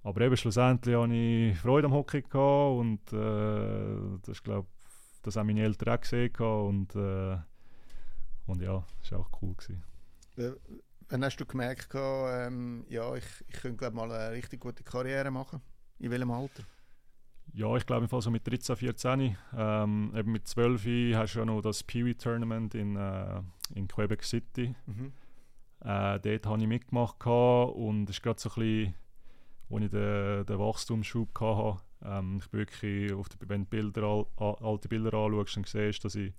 [0.04, 4.68] aber eben schlussendlich hatte ich Freude am Hockey gehabt und äh, das glaube
[5.22, 7.36] das haben meine Eltern auch gesehen und äh,
[8.46, 9.82] und ja, das war auch cool gewesen.
[11.08, 15.30] Wann hast du gemerkt, ähm, ja, ich, ich könnte glaub, mal eine richtig gute Karriere
[15.30, 15.60] machen?
[15.98, 16.62] In welchem Alter?
[17.54, 19.36] Ja, ich glaube, so mit 13, 14.
[19.56, 23.42] Ähm, eben mit 12 hast du ja noch das Peewee Tournament in, äh,
[23.74, 24.74] in Quebec City.
[24.86, 25.12] Mhm.
[25.80, 28.94] Äh, dort habe ich mitgemacht und es ist gerade so ein bisschen,
[29.68, 31.82] wo ich den, den Wachstumsschub hatte.
[32.04, 36.06] Ähm, ich bin wirklich, auf die, wenn du Bilder, alte Bilder anschaust, dann siehst du,
[36.06, 36.32] dass ich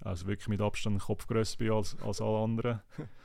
[0.00, 2.80] also wirklich mit Abstand Kopfgrößer bin als, als alle anderen.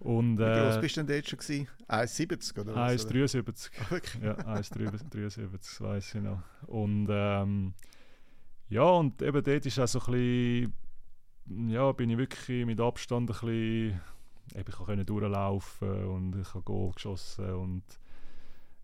[0.00, 1.66] Und, Wie groß äh, bist du denn dort schon?
[1.88, 3.70] 1,70 oder 1,73.
[3.80, 4.18] Ah, okay.
[4.22, 6.42] Ja, 1,73, das weiß ich noch.
[6.66, 7.74] Und ähm,
[8.68, 13.28] ja, und eben dort ist auch so ein bisschen, ja, bin ich wirklich mit Abstand
[13.30, 14.00] ein bisschen,
[14.54, 17.82] eben, ich konnte durchlaufen und ich habe Goal geschossen und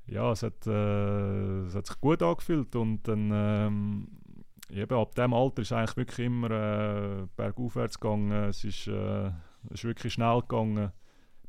[0.07, 4.09] ja, es hat, äh, es hat sich gut angefühlt und dann ähm,
[4.69, 9.29] eben ab dem Alter ist eigentlich wirklich immer äh, bergaufwärts gegangen, es ist, äh,
[9.71, 10.93] es ist wirklich schnell gegangen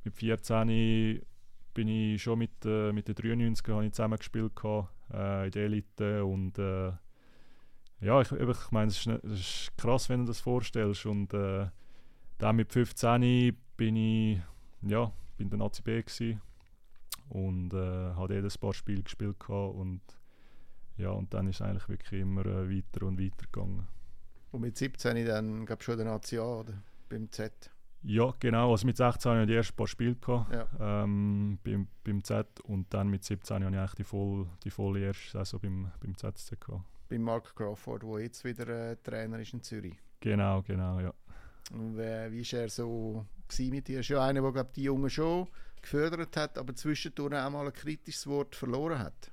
[0.05, 1.21] mit 14
[1.73, 4.53] bin ich schon mit, äh, mit den 93 habe ich zusammen gespielt
[5.13, 6.91] äh, in der Elite und äh,
[8.01, 11.67] ja, ich, ich meine, es ist, ist, krass, wenn du das vorstellst und äh,
[12.37, 14.39] dann mit 15 bin ich
[14.81, 16.41] ja, bin der ACB gewesen
[17.29, 17.77] und äh,
[18.13, 20.01] habe jedes paar Spiele gespielt und
[20.97, 23.87] ja, und dann ist es eigentlich wirklich immer äh, weiter und weiter gegangen.
[24.51, 26.73] Und mit 17 dann gab es schon den ACA oder
[27.09, 27.69] beim Z?
[28.07, 28.71] Ja, genau.
[28.71, 31.03] Also mit 16 hatte ich die ersten paar Spiele gehabt, ja.
[31.03, 34.99] ähm, beim, beim Z und dann mit 17 hatte ich eigentlich die, voll, die volle
[34.99, 36.83] erste Saison beim, beim ZSC gehabt.
[37.09, 39.95] Bei Mark Crawford, der jetzt wieder äh, Trainer ist in Zürich.
[40.19, 41.13] Genau, genau, ja.
[41.73, 43.25] Und äh, wie war er so
[43.59, 44.01] mit dir?
[44.01, 45.47] Ist ja einer, der glaub, die Jungen schon
[45.81, 49.31] gefördert hat, aber zwischendurch auch mal ein kritisches Wort verloren hat.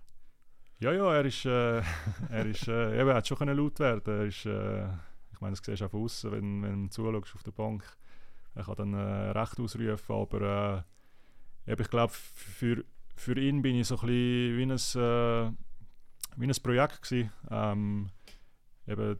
[0.80, 1.82] Ja, ja, er ist, äh,
[2.30, 4.02] er ist, äh, eben, er hat schon laut werden.
[4.06, 4.84] Er ist, äh,
[5.30, 7.84] ich meine, das siehst du auch von außen, wenn, wenn du zuschaust auf der Bank.
[8.54, 10.84] Er kann dann äh, recht ausrufen, aber
[11.66, 12.84] äh, ich glaube, für,
[13.14, 15.52] für ihn bin ich so ein bisschen wie ein, äh,
[16.36, 17.32] wie ein Projekt gewesen.
[17.50, 18.10] Ähm,
[18.86, 19.18] eben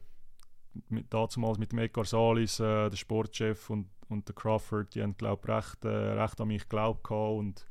[0.89, 5.17] mit, damals mit dem Edgar Salis, äh, der Sportchef und, und der Crawford, die haben
[5.17, 7.65] glaube recht, äh, recht an mich geglaubt und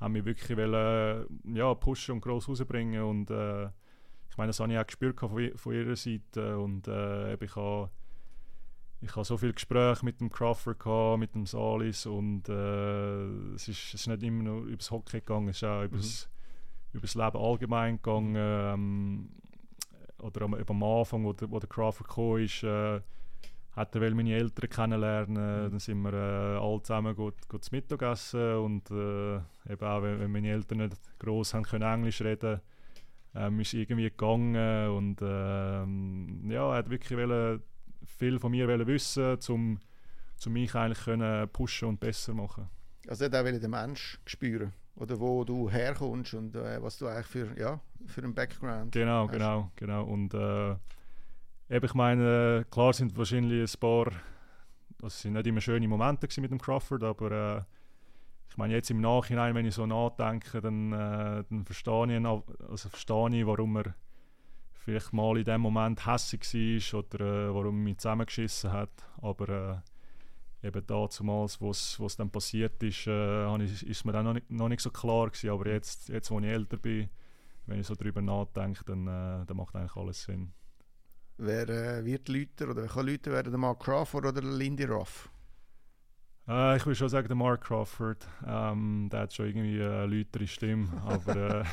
[0.00, 3.66] haben mich wirklich wollen, ja, pushen und gross rausbringen und äh,
[4.30, 7.90] ich meine, das habe ich auch gespürt von, von ihrer Seite und äh, ich habe
[9.04, 13.68] ich habe so viele Gespräche mit dem Crawford gehabt, mit dem Salis und äh, es,
[13.68, 16.28] ist, es ist nicht immer nur über das Hockey gegangen, es ist auch über, das,
[16.28, 16.96] mhm.
[16.96, 18.34] über das Leben allgemein gegangen.
[18.36, 19.28] Ähm,
[20.18, 23.00] oder am, am Anfang, wo der, wo der Crawford gekommen ist, äh,
[23.72, 25.64] hat er meine Eltern kennenlernen.
[25.66, 25.70] Mhm.
[25.70, 29.36] Dann sind wir äh, alle zusammen gut, gut zu Mittagessen und äh,
[29.70, 32.60] eben auch, wenn, wenn, meine Eltern nicht gross haben können Englisch reden
[33.34, 37.60] ähm, ist irgendwie gegangen und ähm, ja, er hat wirklich wollen,
[38.06, 39.78] viel von mir wollen wissen, um,
[40.46, 42.68] um mich eigentlich können pushen und besser machen.
[43.08, 47.26] Also hat auch den Mensch spüren oder wo du herkommst und äh, was du eigentlich
[47.26, 49.32] für, ja, für einen Background Genau, hast.
[49.32, 50.04] genau, genau.
[50.04, 50.70] Und äh,
[51.68, 54.12] eben, ich meine, klar sind wahrscheinlich ein paar,
[54.98, 57.62] das sind nicht immer schöne Momente mit dem Crawford, aber äh,
[58.48, 62.88] ich meine jetzt im Nachhinein, wenn ich so nachdenke, dann, äh, dann verstehe ich, also
[62.88, 63.94] verstehe ich, warum er
[64.84, 66.42] vielleicht mal in dem Moment hässlich
[66.92, 68.90] war oder äh, warum mich zusammengeschissen hat.
[69.22, 69.82] Aber
[70.62, 74.50] äh, eben damals, wo es dann passiert ist, äh, ist, ist mir dann noch nicht,
[74.50, 75.50] noch nicht so klar gewesen.
[75.50, 77.08] Aber jetzt, jetzt, wo ich älter bin,
[77.66, 80.52] wenn ich so darüber nachdenke, dann, äh, dann macht eigentlich alles Sinn.
[81.38, 83.50] Wer äh, wird Leute oder wer kann Leute werden?
[83.50, 85.30] Der Mark Crawford oder Lindy Ruff?
[86.46, 88.26] Äh, ich würde schon sagen, der Mark Crawford.
[88.46, 90.88] Ähm, der hat schon irgendwie eine lautere Stimme.
[91.06, 91.64] aber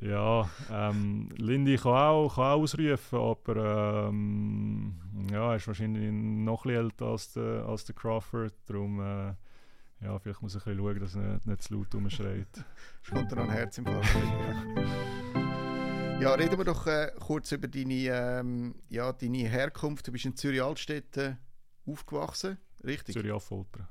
[0.00, 4.94] äh, ja, ähm, Lindy kann auch, kann auch ausrufen, aber ähm,
[5.30, 8.54] ja, er ist wahrscheinlich noch ein älter als der, als der Crawford.
[8.66, 9.34] Darum, äh,
[10.00, 12.64] ja, vielleicht muss ich ein bisschen schauen, dass er nicht, nicht zu laut rumschreit.
[13.02, 14.02] Es kommt dann ein Herz im Fall.
[16.18, 20.08] ja, reden wir doch äh, kurz über deine, ähm, ja, deine Herkunft.
[20.08, 21.36] Du bist in Zürich-Altstädten
[21.86, 22.56] aufgewachsen.
[22.84, 23.14] Richtig.
[23.14, 23.88] Zürich Affoltern.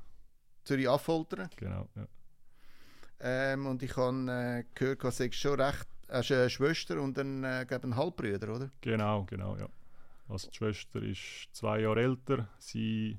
[0.64, 1.50] Zürich Affoltern?
[1.56, 2.06] Genau, ja.
[3.20, 7.44] Ähm, und ich habe äh, gehört, du hast schon recht, hast eine Schwester und einen,
[7.44, 8.70] äh, einen Halbbruder, oder?
[8.80, 9.68] Genau, genau, ja.
[10.28, 12.48] Also die Schwester ist zwei Jahre älter.
[12.58, 13.18] Sie,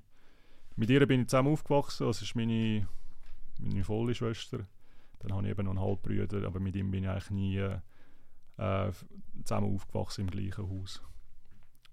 [0.76, 2.88] mit ihr bin ich zusammen aufgewachsen, das ist meine,
[3.60, 4.66] meine volle Schwester.
[5.20, 8.92] Dann habe ich eben noch einen Halbbruder, aber mit ihm bin ich eigentlich nie äh,
[9.44, 11.02] zusammen aufgewachsen im gleichen Haus.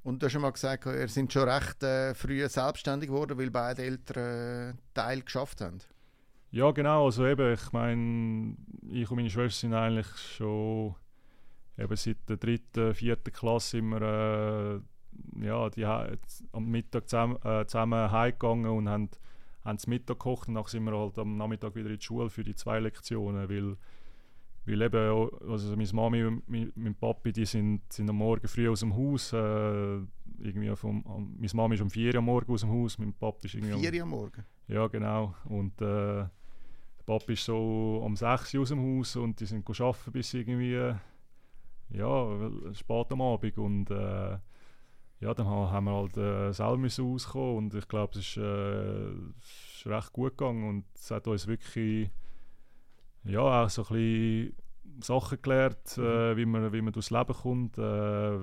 [0.02, 3.50] Und du hast schon mal gesagt, ihr sind schon recht äh, früh selbstständig geworden, weil
[3.50, 5.78] beide Eltern äh, Teil geschafft haben.
[6.50, 7.06] Ja, genau.
[7.06, 8.56] Also eben, ich meine,
[8.90, 10.96] ich und meine Schwester sind eigentlich schon
[11.78, 14.80] eben seit der dritten, vierten Klasse immer äh,
[15.40, 19.10] ja, die, am Mittag zusammen, äh, zusammen heimgegangen und haben,
[19.64, 22.28] haben zum Mittag gekocht und dann sind wir halt am Nachmittag wieder in die Schule
[22.28, 23.76] für die zwei Lektionen, weil
[24.64, 28.81] weil eben, also meine Mami und mein, Papi, die sind, sind am Morgen früh aus
[28.81, 29.33] dem Haus.
[29.33, 29.98] Äh,
[30.38, 31.05] irgendwie vom,
[31.38, 33.79] meine Mami ist um 4 Uhr am Morgen aus dem Haus, mein Papi ist irgendwie...
[33.79, 34.44] 4 Uhr am Morgen?
[34.68, 35.35] Ja, genau.
[35.44, 36.31] Und äh, der
[37.05, 40.94] Papi ist so um 6 Uhr aus dem Haus und die sind arbeiten bis irgendwie,
[41.90, 43.59] ja, spät am Abend.
[43.59, 44.38] Und äh,
[45.20, 49.11] ja, dann haben wir halt äh, selber müssen auskommen und ich glaube, es ist, äh,
[49.11, 52.11] ist recht gut gegangen und es hat uns wirklich
[53.24, 54.56] ja, auch so ein bisschen
[55.02, 56.04] Sachen gelernt, mhm.
[56.04, 57.78] äh, wie, man, wie man durchs Leben kommt.
[57.78, 58.38] Äh,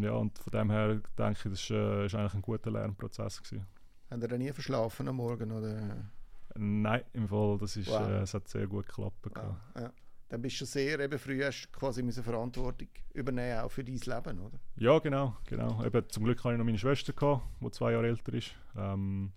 [0.00, 3.42] ja, und von dem her denke ich, das war äh, eigentlich ein guter Lernprozess.
[3.42, 3.66] Gewesen.
[4.10, 5.50] Haben ihr nie verschlafen am Morgen?
[5.52, 6.10] Oder?
[6.56, 8.08] Nein, im Fall, das ist, wow.
[8.08, 9.26] äh, es hat sehr gut geklappt.
[9.34, 9.56] Wow.
[9.76, 9.92] Ja.
[10.28, 14.40] Dann bist du sehr eben früh hast quasi eine Verantwortung übernehmen, auch für dein Leben,
[14.40, 14.58] oder?
[14.76, 15.36] Ja, genau.
[15.46, 15.84] genau.
[15.84, 18.54] Eben, zum Glück hatte ich noch meine Schwester, gehabt, die zwei Jahre älter ist.
[18.74, 19.32] Ähm,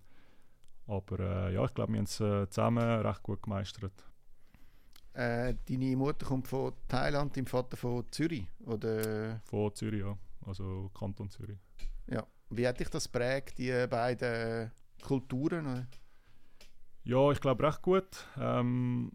[0.86, 3.92] aber äh, ja, ich glaube, wir haben es äh, zusammen recht gut gemeistert.
[5.16, 8.46] Äh, deine Mutter kommt von Thailand, dein Vater von Zürich?
[8.66, 9.40] Oder?
[9.44, 10.18] Von Zürich, ja.
[10.44, 11.56] Also Kanton Zürich.
[12.06, 12.26] Ja.
[12.50, 14.70] Wie hat dich das prägt, die beiden
[15.02, 15.66] Kulturen?
[15.66, 15.86] Oder?
[17.04, 18.26] Ja, ich glaube recht gut.
[18.38, 19.10] Ähm,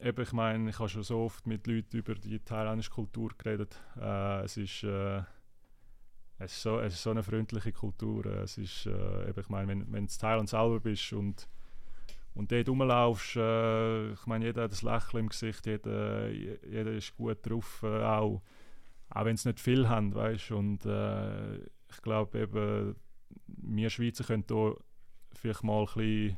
[0.00, 3.78] eben, ich meine, ich habe schon so oft mit Leuten über die thailändische Kultur geredet.
[4.00, 4.84] Äh, es ist...
[4.84, 5.22] Äh,
[6.38, 8.26] es ist, so, es ist so eine freundliche Kultur.
[8.26, 11.48] Es ist, äh, eben, ich meine, wenn, wenn du in Thailand selber bist und
[12.36, 17.16] und dort rumlaufst, äh, ich meine, jeder hat ein Lächeln im Gesicht, jeder, jeder ist
[17.16, 18.42] gut drauf, äh, auch,
[19.08, 22.94] auch wenn sie nicht viel haben, weißt Und äh, ich glaube eben,
[23.46, 24.76] wir Schweizer können hier
[25.32, 26.36] vielleicht mal ein bisschen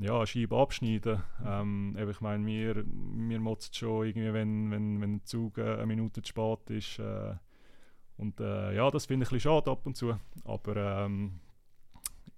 [0.00, 1.22] ja, eine Scheibe abschneiden.
[1.46, 5.86] Ähm, ich meine, mir, mir motzt schon irgendwie, wenn, wenn, wenn ein Zug äh, eine
[5.86, 6.98] Minute zu spät ist.
[6.98, 7.34] Äh,
[8.16, 10.18] und äh, ja, das finde ich ein bisschen schade ab und zu.
[10.44, 11.40] Aber ähm,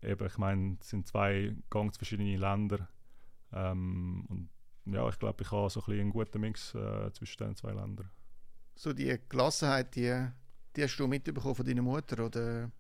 [0.03, 2.89] eben, ich meine, es sind zwei ganz verschiedene Länder.
[3.53, 4.49] Ähm, und
[4.87, 7.73] ja, ich glaube, ich habe so ein bisschen einen guten Mix äh, zwischen den zwei
[7.73, 8.11] Ländern.
[8.75, 10.29] So die Gelassenheit, die,
[10.77, 12.71] die hast du mitbekommen von deiner Mutter, oder?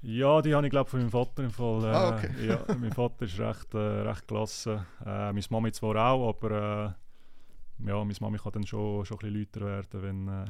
[0.00, 1.84] Ja, die habe ich glaube von meinem Vater im Fall.
[1.84, 2.46] Äh, ah, okay.
[2.46, 4.86] ja, mein Vater ist recht, äh, recht gelassen.
[5.04, 9.32] Äh, meine Mami zwar auch, aber äh, ja, meine Mami kann dann schon, schon ein
[9.32, 10.46] bisschen lauter werden, wenn, äh,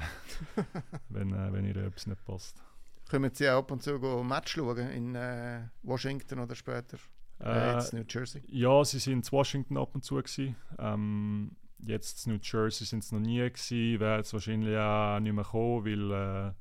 [1.08, 2.62] wenn, äh, wenn ihr etwas nicht passt.
[3.08, 6.98] Können Sie auch ab und zu ein Match schauen in äh, Washington oder später?
[7.40, 8.42] Äh, jetzt New Jersey?
[8.48, 10.16] Ja, sie sind in Washington ab und zu.
[10.16, 10.56] Gewesen.
[10.78, 15.32] Ähm, jetzt in New Jersey sind sie noch nie gewesen, werden jetzt wahrscheinlich auch nicht
[15.32, 16.54] mehr kommen, weil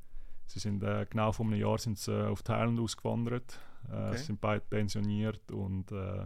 [0.48, 3.60] Sie sind äh, genau vor einem Jahr sind sie, äh, auf Thailand ausgewandert.
[3.92, 4.18] Äh, okay.
[4.18, 6.26] sind beide pensioniert und äh,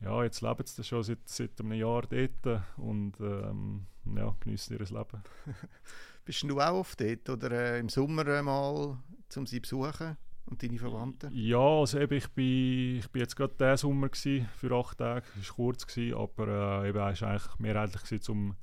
[0.00, 4.84] ja, jetzt leben sie schon seit, seit einem Jahr dort und ähm, ja, genießen ihr
[4.84, 5.22] Leben.
[6.26, 8.98] Bist du auch oft dort oder äh, im Sommer mal,
[9.36, 11.30] um sie zu besuchen und deine Verwandten?
[11.32, 15.24] Ja, also eben, ich bin, ich bin jetzt gerade diesen Sommer gewesen, für acht Tage,
[15.40, 18.56] es war kurz, gewesen, aber äh, eben, es war eigentlich mehrheitlich um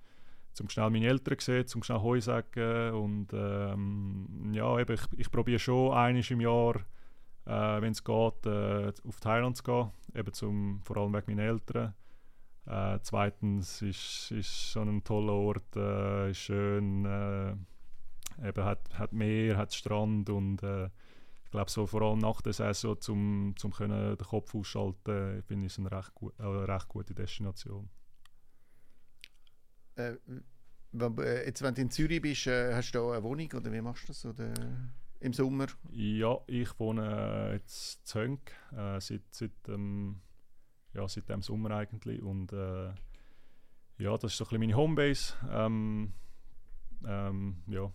[0.51, 5.31] zum schnell meine Eltern sehen, zum schnell Heu sagen und ähm, ja, eben, ich, ich
[5.31, 6.75] probiere schon einiges im Jahr,
[7.45, 11.47] äh, wenn es geht, äh, auf Thailand zu gehen, eben zum, vor allem wegen meinen
[11.47, 11.93] Eltern.
[12.65, 17.51] Äh, zweitens ist es schon ein toller Ort, äh, ist schön, äh,
[18.47, 20.85] eben hat, hat Meer, hat Strand und äh,
[21.45, 25.67] ich glaube so vor allem nach der Saison zum, zum können den Kopf ausschalten, finde
[25.67, 27.89] ich es eine recht, gu recht gute Destination
[29.95, 30.15] äh,
[30.93, 33.81] äh, jetzt, wenn du in Zürich bist, äh, hast du da eine Wohnung oder wie
[33.81, 34.53] machst du das oder
[35.19, 35.67] im Sommer?
[35.91, 40.21] Ja, ich wohne jetzt in Hönk äh, seit, seit, ähm,
[40.93, 42.93] ja, seit dem Sommer eigentlich und äh,
[43.97, 45.33] ja, das ist so ein bisschen meine Homebase.
[45.51, 46.13] Ähm,
[47.05, 47.91] ähm, ja,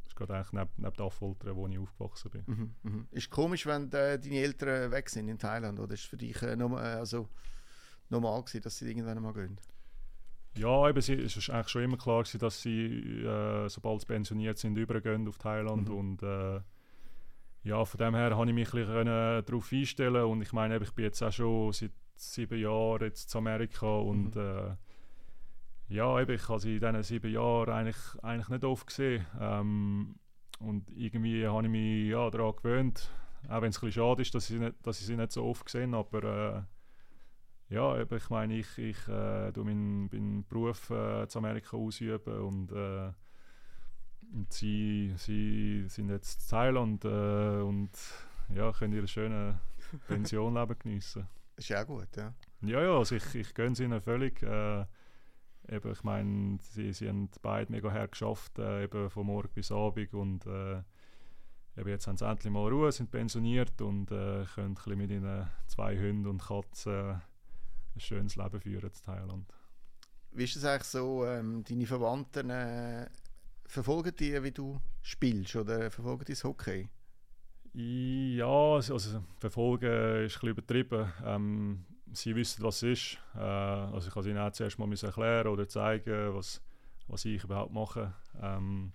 [0.00, 2.44] das ist gerade eigentlich neben, neben der Affolter, wo ich aufgewachsen bin.
[2.46, 3.08] Mhm, mhm.
[3.10, 6.40] Ist komisch, wenn äh, deine Eltern weg sind in Thailand oder ist es für dich
[6.42, 7.28] äh, normal, also
[8.10, 9.58] normal gewesen, dass sie irgendwann mal gehen?
[10.56, 14.06] Ja, eben, sie, es war eigentlich schon immer klar, gewesen, dass sie, äh, sobald sie
[14.06, 15.88] pensioniert sind, übergehen auf Thailand.
[15.88, 15.94] Mhm.
[15.94, 16.60] Und äh,
[17.64, 20.24] ja, von dem her konnte ich mich ein bisschen darauf einstellen.
[20.24, 24.34] Und ich meine, ich bin jetzt auch schon seit sieben Jahren jetzt in Amerika und
[24.36, 24.40] mhm.
[24.40, 24.76] äh,
[25.88, 29.26] ja, eben, ich habe sie in diesen sieben Jahren eigentlich, eigentlich nicht oft gesehen.
[29.38, 30.16] Ähm,
[30.60, 33.10] und irgendwie habe ich mich ja, daran gewöhnt,
[33.48, 35.44] auch wenn es ein bisschen schade ist, dass ich, nicht, dass ich sie nicht so
[35.44, 36.64] oft gesehen aber
[37.70, 42.72] äh, ja, ich meine, ich, ich äh, meinen, meinen Beruf äh, in Amerika ausüben und,
[42.72, 43.10] äh,
[44.32, 47.90] und sie, sie sind jetzt in Thailand äh, und
[48.54, 49.58] ja, können ihre schöne
[50.06, 51.26] Pensionleben geniessen.
[51.56, 52.34] Ist ja gut, ja.
[52.62, 54.42] Ja, ja, also ich, ich gönne sie ihnen völlig.
[54.42, 54.84] Äh,
[55.68, 59.70] eben, ich meine, sie, sie haben beide mega her geschafft, äh, eben von morgen bis
[59.70, 60.78] Abend und äh,
[61.76, 65.48] eben jetzt haben sie endlich mal Ruhe, sind pensioniert und äh, können ein mit ihren
[65.66, 67.20] zwei Hunden und Katzen
[67.94, 69.52] ein schönes Leben führen in Thailand.
[70.32, 73.08] Wie ist es eigentlich so, ähm, deine Verwandten äh,
[73.66, 76.88] verfolgen die, wie du spielst oder verfolgen die das Hockey?
[77.76, 81.12] Ja, also, also verfolgen ist ein übertrieben.
[81.24, 83.18] Ähm, sie wissen, was es ist.
[83.34, 86.62] Äh, also ich kann ihnen auch zuerst mal erklären oder zeigen, was,
[87.08, 88.14] was ich überhaupt mache.
[88.40, 88.92] Ähm,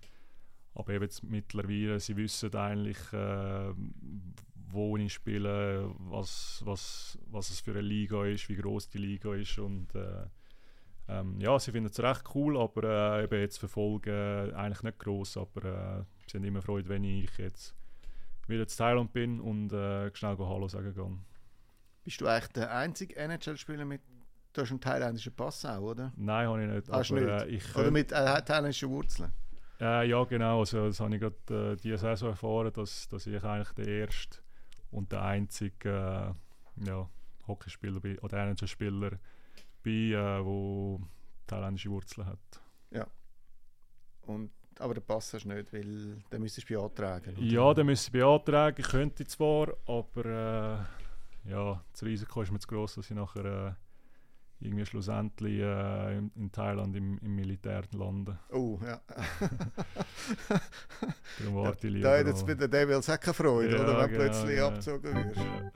[0.74, 3.74] aber eben jetzt mittlerweile, sie wissen eigentlich, äh,
[4.70, 9.34] wo ich spiele, was, was, was es für eine Liga ist, wie groß die Liga
[9.34, 10.26] ist und äh,
[11.08, 15.38] ähm, ja, sie finden es recht cool, aber äh, eben jetzt verfolgen eigentlich nicht groß,
[15.38, 17.74] aber äh, sie haben immer Freude, wenn ich jetzt
[18.50, 21.24] wieder in Thailand bin und äh, schnell Hallo sagen kann.
[22.04, 24.00] Bist du eigentlich der einzige NHL-Spieler mit
[24.52, 26.12] Du hast einen thailändischen Pass auch, oder?
[26.16, 26.88] Nein, habe ich nicht.
[26.90, 27.30] Hast aber, nicht?
[27.30, 29.32] Äh, ich, oder mit äh, thailändischen Wurzeln?
[29.80, 30.60] Äh, ja, genau.
[30.60, 34.38] Also, das habe ich gerade äh, diese Saison erfahren, dass, dass ich eigentlich der erste
[34.90, 37.08] und der einzige äh, ja,
[37.46, 39.18] Hockeyspieler bin, oder NHL-Spieler
[39.82, 40.98] bin, äh,
[41.46, 42.60] thailändische Wurzeln hat.
[42.90, 43.06] Ja.
[44.22, 44.50] Und,
[44.80, 47.36] aber den Pass hast du nicht, weil den müsstest du beantragen.
[47.36, 47.42] Oder?
[47.42, 48.76] Ja, den müsste ich beantragen.
[48.78, 53.44] Ich könnte zwar, aber äh, ja, das Risiko ist mir zu groß, dass ich nachher
[53.44, 53.72] äh,
[54.60, 58.38] irgendwie schlussendlich äh, in, in, Thailand im, im Militär landen.
[58.50, 59.00] Oh, ja.
[61.38, 63.98] Darum warte ich lieber Da hat jetzt bei den Devils auch keine Freude, ja, oder?
[64.00, 64.68] Wenn genau, plötzlich ja.
[64.68, 65.40] abgezogen wirst.
[65.40, 65.72] Ja.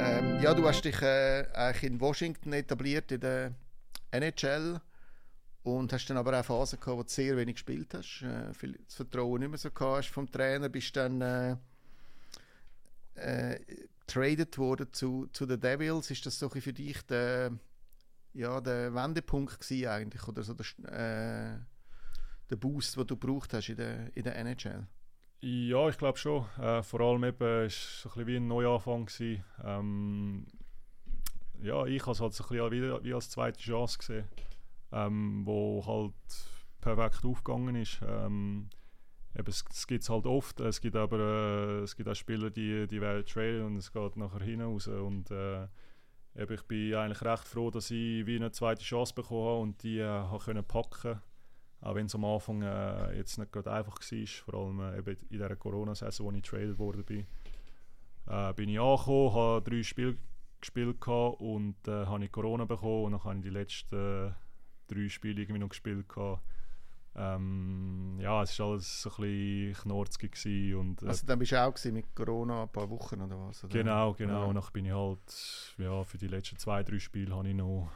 [0.00, 3.54] ähm, ja, du hast dich äh, eigentlich in Washington etabliert, in der
[4.10, 4.80] NHL.
[5.64, 8.78] Und hast dann aber auch Phasen gehabt, wo du sehr wenig gespielt hast, äh, viel
[8.84, 11.56] das Vertrauen nicht mehr so hast vom Trainer, bist dann äh,
[13.14, 13.58] äh,
[14.06, 16.10] getradet worden zu, zu den Devils.
[16.10, 17.52] Ist das so für dich der,
[18.34, 20.28] ja, der Wendepunkt gewesen eigentlich?
[20.28, 21.58] Oder so der, äh,
[22.50, 24.86] der Boost, den du gebraucht hast in der, in der NHL?
[25.40, 26.46] Ja, ich glaube schon.
[26.58, 29.10] Äh, vor allem eben, war es so ein bisschen wie ein Neuanfang.
[29.62, 30.46] Ähm,
[31.62, 34.28] ja, ich habe es halt so ein bisschen wie, wie als zweite Chance gesehen,
[34.94, 36.14] ähm, wo halt
[36.80, 38.00] perfekt aufgegangen ist.
[38.06, 38.70] Ähm,
[39.36, 42.50] eben, es, es gibt es halt oft, es gibt aber äh, es gibt auch Spieler,
[42.50, 45.64] die, die werden traden und es geht nachher hinaus und äh,
[46.36, 49.82] eben, ich bin eigentlich recht froh, dass ich wie eine zweite Chance bekommen habe und
[49.82, 51.20] die äh, habe können packen.
[51.80, 55.16] Auch wenn es am Anfang äh, jetzt nicht gerade einfach war, vor allem äh, eben
[55.28, 57.26] in dieser Corona-Saison, wo ich getradet worden bin,
[58.26, 60.16] äh, bin ich angekommen, habe drei Spiele
[60.60, 64.34] gespielt und äh, habe ich Corona bekommen und dann habe ich die letzten
[64.86, 66.42] drei Spiele irgendwie noch gespielt gehabt.
[67.16, 70.74] Ähm, ja, es war alles so ein bisschen knorzig.
[70.74, 73.62] Und, äh, also dann bist du auch mit Corona ein paar Wochen oder was?
[73.64, 73.72] Oder?
[73.72, 74.42] Genau, genau.
[74.42, 74.44] Ja.
[74.46, 77.88] Und dann bin ich halt, ja, für die letzten zwei, drei Spiele habe ich noch,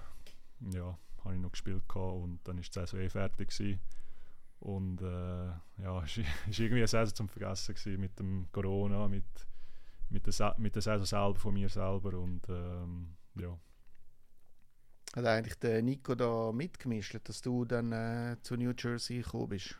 [0.72, 3.80] ja, habe ich noch gespielt gehabt und dann war die Saison eh fertig gewesen.
[4.60, 5.46] Und äh,
[5.82, 9.24] ja, es war irgendwie eine Saison zum Vergessen gewesen mit dem Corona, mit,
[10.10, 13.58] mit, der, mit der Saison selber von mir selber und ähm, ja.
[15.16, 19.78] Hat eigentlich der Nico da mitgemischt, dass du dann äh, zu New Jersey gekommen bist?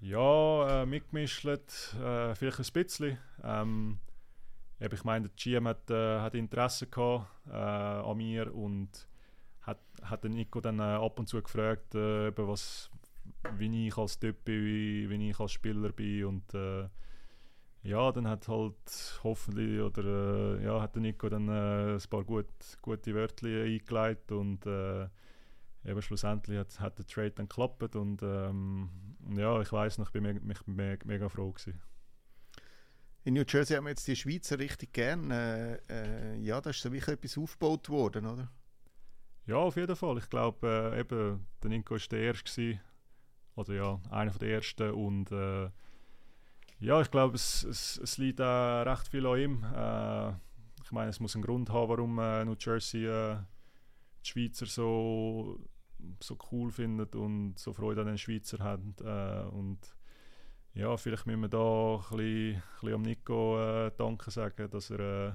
[0.00, 3.18] Ja, äh, mitgemischt, äh, vielleicht ein bisschen.
[3.42, 3.98] Ähm,
[4.78, 9.08] ich meine, der GM hat, äh, hat Interesse gehabt, äh, an mir und
[9.62, 12.90] hat, hat den Nico dann äh, ab und zu gefragt, äh, was,
[13.56, 16.54] wie ich als Typ bin, wie, wie ich als Spieler bin und
[17.82, 22.24] ja, dann hat halt hoffentlich oder äh, ja, hat der Nico dann äh, ein paar
[22.24, 22.48] gut,
[22.82, 25.08] gute Wörter eingeleitet und äh,
[25.84, 28.90] eben schlussendlich hat, hat der Trade dann geklappt und ähm,
[29.34, 31.80] ja, ich weiß noch, ich bin me mich me mega froh gewesen.
[33.22, 35.30] In New Jersey haben wir jetzt die Schweizer richtig gern.
[35.30, 38.50] Äh, äh, ja, da ist so wirklich etwas aufgebaut worden, oder?
[39.46, 40.16] Ja, auf jeden Fall.
[40.18, 42.44] Ich glaube, äh, eben, der Nico war der Erste.
[42.44, 42.80] Gewesen.
[43.56, 44.90] Oder ja, einer der Ersten.
[44.92, 45.68] Und äh,
[46.80, 49.64] ja, ich glaube, es, es, es, liegt auch recht viel an ihm.
[49.64, 50.30] Äh,
[50.82, 53.36] ich meine, es muss einen Grund haben, warum äh, New Jersey äh,
[54.24, 55.60] die Schweizer so,
[56.20, 58.80] so cool findet und so Freude an den Schweizer hat.
[59.02, 59.78] Äh, und
[60.72, 65.00] ja, vielleicht müssen wir da ein bisschen, ein am Nico äh, Danke sagen, dass er
[65.00, 65.32] äh,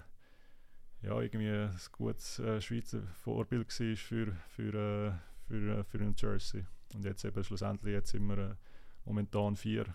[1.06, 6.66] ja, irgendwie ein gutes äh, Schweizer Vorbild war für, für, für, für New Jersey.
[6.96, 8.58] Und jetzt eben schlussendlich jetzt sind wir
[9.06, 9.94] momentan vier.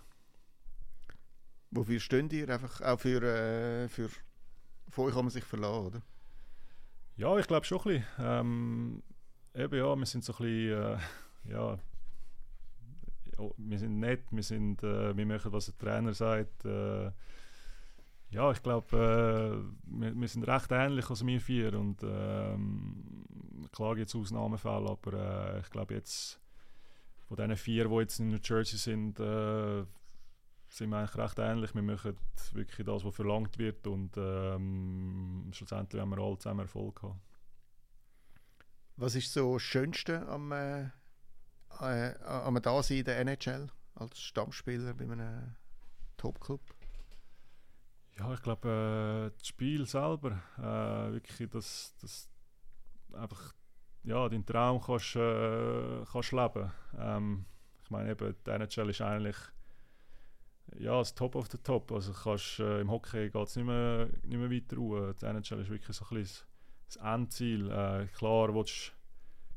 [1.71, 2.49] Wofür stehen ihr?
[2.49, 4.09] Einfach auch für, äh, für
[4.89, 6.03] auf euch kann man sich verlassen, oder?
[7.17, 8.05] Ja, ich glaube schon ein bisschen.
[8.19, 9.03] Ähm,
[9.55, 10.99] eben ja, wir sind so ein bisschen, äh,
[11.51, 11.79] ja,
[13.57, 16.65] wir sind nett, wir, sind, äh, wir machen, was der Trainer sagt.
[16.65, 17.11] Äh,
[18.31, 23.25] ja, ich glaube, äh, wir, wir, sind recht ähnlich als wir vier und ähm,
[23.73, 25.13] klar gibt es Ausnahmefälle, aber
[25.55, 26.41] äh, ich glaube jetzt
[27.29, 29.85] von diesen vier, die jetzt in New Jersey sind, äh,
[30.71, 31.75] sind wir eigentlich recht ähnlich.
[31.75, 32.17] Wir machen
[32.53, 37.21] wirklich das, was verlangt wird und ähm, schlussendlich haben wir alle zusammen Erfolg gehabt.
[38.97, 40.85] Was ist so das Schönste am, äh,
[41.81, 45.57] äh, am Dasein in der NHL als Stammspieler bei einem
[46.17, 46.61] Topclub?
[48.19, 52.29] Ja, ich glaube, äh, das Spiel selber, äh, wirklich, dass, dass
[53.15, 53.55] einfach
[54.05, 56.71] ja, deinen Traum kannst, äh, kannst leben.
[56.99, 57.47] Ähm,
[57.83, 59.37] ich meine, eben, die NHL ist eigentlich
[60.79, 61.91] ja, das Top of the Top.
[61.93, 65.15] Also kannst, äh, Im Hockey geht es nicht mehr, nicht mehr weiter ruhen.
[65.21, 66.47] Die NHL ist wirklich so ein bisschen
[66.87, 67.71] das Endziel.
[67.71, 68.53] Äh, klar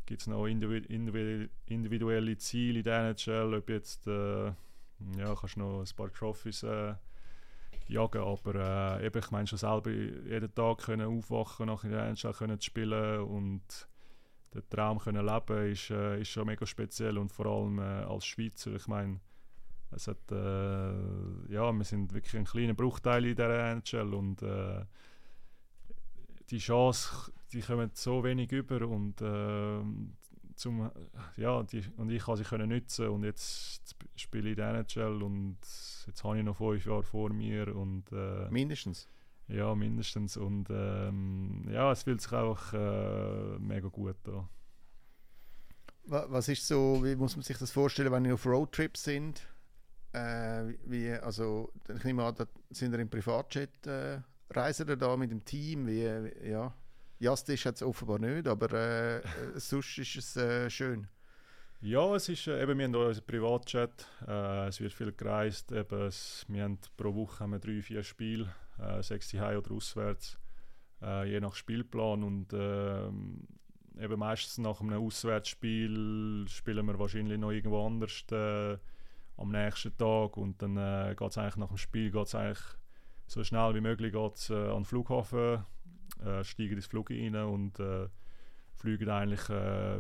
[0.06, 4.48] gibt es noch individuelle Ziele in der NHL, ob jetzt äh,
[5.18, 6.94] ja, kannst noch ein paar Trophies äh,
[7.88, 12.34] jagen, aber äh, eben, ich meine schon selber jeden Tag können aufwachen, nach der NHL
[12.34, 13.88] können spielen und
[14.54, 18.26] den Traum können leben ist, äh, ist schon mega speziell und vor allem äh, als
[18.26, 19.20] Schweizer, ich meine
[19.96, 24.86] es hat, äh, ja, wir sind wirklich ein kleiner Bruchteil in dieser NHL und äh,
[26.50, 29.82] die Chance, die kommen so wenig über und äh,
[30.56, 30.92] zum,
[31.38, 35.22] ja, die, und ich kann sie können nutzen und jetzt spiele ich in der NHL
[35.22, 35.58] und
[36.06, 39.08] jetzt habe ich noch fünf Jahre vor mir und äh, mindestens?
[39.48, 44.48] Ja mindestens und ähm, ja es fühlt sich auch äh, mega gut an.
[46.06, 49.46] Was ist so wie muss man sich das vorstellen wenn ihr auf Roadtrips sind
[50.14, 52.36] äh, wie, also, ich nehme an,
[52.70, 56.74] sind wir im Privatjet, äh, reisen wir da mit dem Team, wie, ja,
[57.20, 59.22] Jast ist jetzt offenbar nicht, aber äh,
[59.56, 61.08] sonst ist es äh, schön.
[61.80, 66.02] Ja, es ist, äh, eben, wir haben unseren Privatchat, äh, es wird viel gereist, eben,
[66.04, 70.38] es, wir haben pro Woche haben wir drei, vier Spiele, äh, sechs heim oder auswärts,
[71.02, 73.08] äh, je nach Spielplan und äh,
[74.04, 78.78] eben meistens nach einem Auswärtsspiel spielen wir wahrscheinlich noch irgendwo anders äh,
[79.38, 82.64] am nächsten Tag und dann äh, geht es eigentlich nach dem Spiel geht's eigentlich
[83.28, 85.66] so schnell wie möglich geht's, äh, an den Flughafen,
[86.24, 88.08] äh, steigen ins Flug rein und äh,
[88.76, 90.00] fliegen eigentlich äh,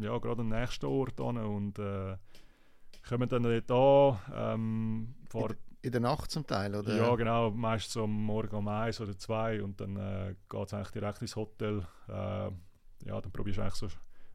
[0.00, 2.16] ja, gerade am nächsten Ort an und äh,
[3.08, 4.54] kommen dann dort an.
[4.54, 6.96] Ähm, in, in, der Nacht zum Teil, oder?
[6.96, 10.90] Ja, genau, meistens am Morgen um eins oder zwei und dann äh, geht es eigentlich
[10.90, 11.86] direkt ins Hotel.
[12.08, 12.50] Äh,
[13.04, 13.88] ja, dann probierst du eigentlich so,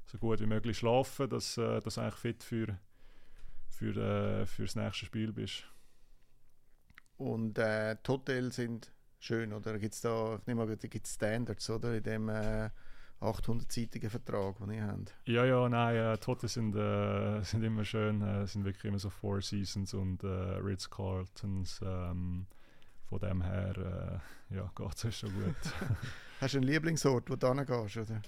[0.05, 2.77] so gut wie möglich schlafen, dass äh, du eigentlich fit für,
[3.77, 5.63] für, äh, für das nächste Spiel bist.
[7.17, 11.69] Und äh, die Hotels sind schön, oder gibt es da, ich nehme an, gibt Standards,
[11.69, 12.69] oder, in dem äh,
[13.21, 15.15] 800-seitigen Vertrag, den ihr habt?
[15.25, 18.99] Ja, ja, nein, äh, die Hotels sind, äh, sind immer schön, äh, sind wirklich immer
[18.99, 22.45] so Four Seasons und äh, Ritz-Carltons, ähm,
[23.09, 24.21] von dem her,
[24.51, 25.55] äh, ja, geht es schon gut.
[26.41, 28.21] Hast du einen Lieblingsort, wo du hingehst, oder?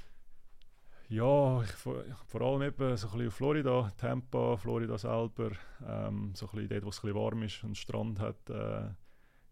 [1.10, 5.52] Ja, ich, vor, allem eben so ein bisschen auf Florida, Tampa, Florida selber,
[5.84, 8.90] ähm, so ein bisschen dort, wo es ein bisschen warm ist und Strand hat, äh,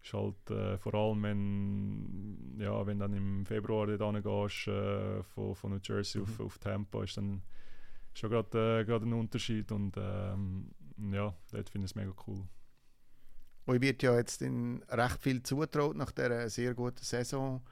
[0.00, 5.56] ist halt äh, vor allem, wenn, ja, wenn dann im Februar dort gehst, äh, von,
[5.56, 6.28] von New Jersey mhm.
[6.28, 7.42] auf, auf Tampa, ist dann
[8.14, 10.70] schon gerade äh, ein Unterschied und ähm,
[11.12, 12.46] ja, dort finde ich es mega cool.
[13.66, 17.62] Euch wird ja jetzt in recht viel zutraut nach dieser sehr guten Saison.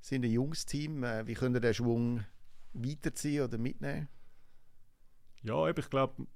[0.00, 1.02] Sind ein junges Team.
[1.02, 2.24] Äh, wie könnt ihr den Schwung
[2.74, 4.08] weiterziehen oder mitnehmen?
[5.42, 6.26] Ja, ich glaube,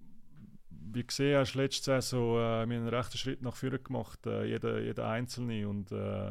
[0.71, 4.81] wie gesehen hast, letzte Saison äh, wir einen rechten Schritt nach vorne gemacht, äh, jeder,
[4.81, 5.69] jeder Einzelne.
[5.69, 6.29] Und äh,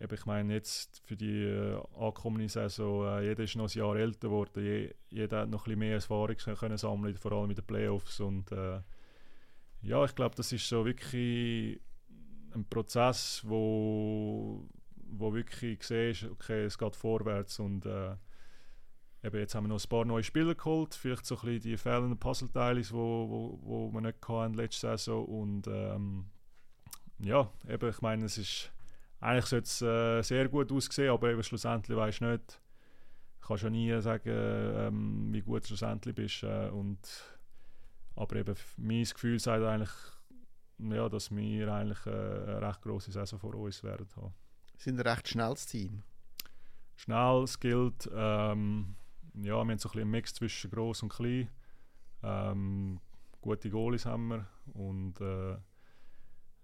[0.00, 3.96] eben, ich meine, jetzt für die äh, ankommende Saison, äh, jeder ist noch ein Jahr
[3.96, 7.58] älter geworden, Je, jeder hat noch ein bisschen mehr Erfahrung können sammeln, vor allem mit
[7.58, 8.20] den Playoffs.
[8.20, 8.80] Und äh,
[9.82, 11.80] ja, ich glaube, das ist so wirklich
[12.54, 18.16] ein Prozess, wo, wo wirklich siehst, okay, es geht vorwärts und äh,
[19.22, 21.76] Eben jetzt haben wir noch ein paar neue Spieler geholt, vielleicht so ein bisschen die
[21.76, 26.26] fehlenden Puzzleteile, die wo, wo, wo wir nicht hatten letzte Saison und ähm,
[27.18, 28.72] ja, eben, ich meine, es ist
[29.20, 32.60] eigentlich sollte es äh, sehr gut aussehen, aber eben schlussendlich weiß nicht,
[33.46, 36.98] kannst ja nie sagen, ähm, wie gut du schlussendlich bist äh, und
[38.16, 39.90] aber eben mein Gefühl sagt eigentlich,
[40.78, 44.34] ja, dass wir eigentlich äh, eine recht grosse Saison vor uns werden haben.
[44.78, 46.02] Sind ein recht schnelles Team?
[46.96, 48.96] Schnell, skilled, ähm,
[49.34, 51.48] ja, wir haben so ein einen Mix zwischen groß und klein.
[52.22, 53.00] Ähm,
[53.40, 55.56] gute Goalies haben wir und äh,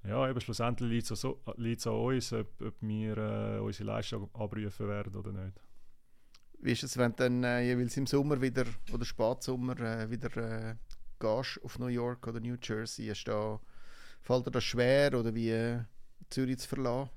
[0.09, 5.17] ja, eben schlussendlich liegt es an uns, ob, ob wir äh, unsere Leistung abrufen werden
[5.17, 5.61] oder nicht.
[6.61, 10.37] Wie ist es, wenn du dann äh, jeweils im Sommer wieder oder Spatsommer äh, wieder
[10.37, 10.77] äh,
[11.19, 13.09] gehst auf New York oder New Jersey?
[13.09, 13.61] Ist da,
[14.21, 15.81] fällt dir das schwer oder wie äh,
[16.31, 17.11] Zürich zu verlassen?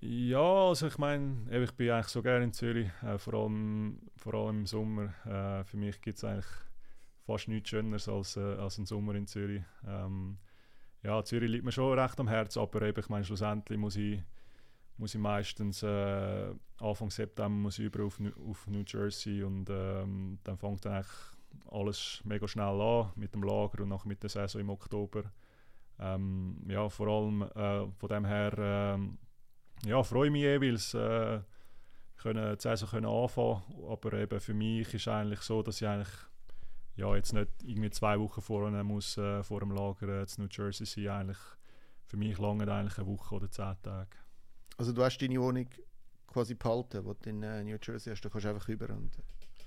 [0.00, 4.34] Ja, also ich meine, ich bin eigentlich so gerne in Zürich, äh, vor, allem, vor
[4.34, 5.14] allem im Sommer.
[5.24, 6.46] Äh, für mich gibt es eigentlich
[7.24, 9.62] fast nichts Schöneres als, äh, als ein Sommer in Zürich.
[9.86, 10.38] Ähm,
[11.02, 14.20] ja, Zürich liegt mir schon recht am Herzen, aber eben, ich meine, schlussendlich muss ich,
[14.98, 20.38] muss ich meistens äh, Anfang September muss ich über auf, auf New Jersey und ähm,
[20.44, 21.12] dann fängt dann eigentlich
[21.70, 25.24] alles mega schnell an mit dem Lager und auch mit der Saison im Oktober.
[25.98, 29.18] Ähm, ja, vor allem äh, von dem her ähm,
[29.86, 31.40] ja, freue mich jeweils, äh,
[32.16, 36.08] können, die Saison können anfangen aber eben für mich ist eigentlich so, dass ich eigentlich
[36.96, 40.48] ja, jetzt nicht irgendwie zwei Wochen vorher muss, äh, vor dem Lager äh, zu New
[40.50, 41.08] Jersey sein.
[41.08, 41.38] Eigentlich,
[42.04, 44.16] für mich lange eigentlich eine Woche oder zehn Tage.
[44.76, 45.68] Also du hast deine Wohnung
[46.26, 49.10] quasi behalten, die du in äh, New Jersey hast, du kannst einfach über und...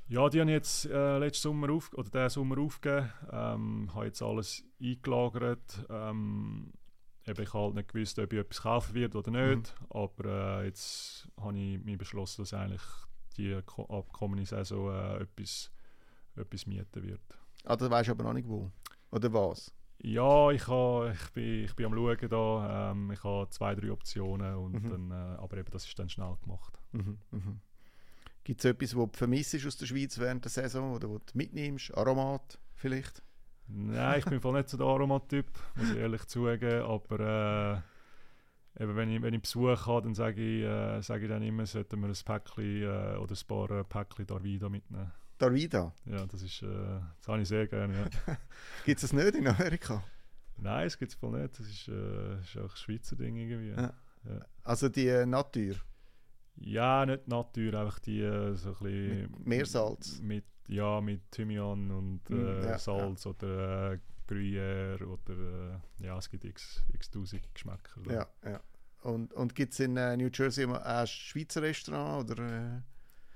[0.09, 3.11] Ja, die habe ich jetzt äh, letzten Sommer auf, oder diesen Sommer aufgegeben.
[3.29, 5.85] Ähm, habe jetzt alles eingelagert.
[5.89, 6.71] Ähm,
[7.27, 9.73] eben, ich habe halt nicht gewusst, ob ich etwas kaufen wird oder nicht.
[9.79, 9.87] Mhm.
[9.89, 10.25] Aber
[10.61, 12.81] äh, jetzt habe ich mir beschlossen, dass eigentlich
[13.37, 15.71] die abkommende Saison äh, etwas,
[16.35, 17.21] etwas mieten wird.
[17.65, 18.71] Ah, das weißt du aber noch nicht wo?
[19.11, 19.73] Oder was?
[19.99, 22.91] Ja, ich, ha, ich, bin, ich bin am Schauen da.
[22.91, 24.55] Ähm, ich habe zwei, drei Optionen.
[24.55, 24.89] Und mhm.
[24.89, 26.79] dann, äh, aber eben, das ist dann schnell gemacht.
[26.91, 27.17] Mhm.
[27.31, 27.61] Mhm.
[28.43, 31.37] Gibt es etwas, was du vermisst aus der Schweiz während der Saison oder was du
[31.37, 31.95] mitnimmst?
[31.97, 33.21] Aromat vielleicht?
[33.69, 35.45] Nein, ich bin voll nicht so der Aromatyp,
[35.75, 36.83] muss ich ehrlich zugeben.
[36.83, 37.83] Aber
[38.77, 41.43] äh, eben, wenn, ich, wenn ich Besuch habe, dann sage ich, äh, sage ich dann
[41.43, 45.11] immer, sollten wir ein Päckchen äh, oder ein paar Päckchen Darvida mitnehmen.
[45.37, 45.93] Darvida?
[46.05, 47.93] Ja, das, ist, äh, das habe ich sehr gerne.
[48.27, 48.37] Ja.
[48.85, 50.03] gibt es das nicht in Amerika?
[50.57, 51.59] Nein, es gibt es voll nicht.
[51.59, 53.69] Das ist, äh, ist auch ein Schweizer Ding irgendwie.
[53.69, 53.93] Ja.
[54.27, 54.45] Ja.
[54.63, 55.75] Also die äh, Natur?
[56.55, 58.21] Ja, nicht Natur, einfach die
[58.55, 59.21] so ein bisschen...
[59.31, 60.19] Mit Meersalz?
[60.21, 66.17] Mit ja, mit Thymian und Mm, äh, ja, Salz oder äh, Gruyère oder äh, ja,
[66.17, 68.01] es gibt x, x tausend Geschmäcker.
[68.09, 68.59] Ja, ja.
[69.03, 72.29] Und, und gibt es in äh, New Jersey immer ein Schweizer Restaurant?
[72.31, 72.43] Oder,
[72.77, 72.81] äh?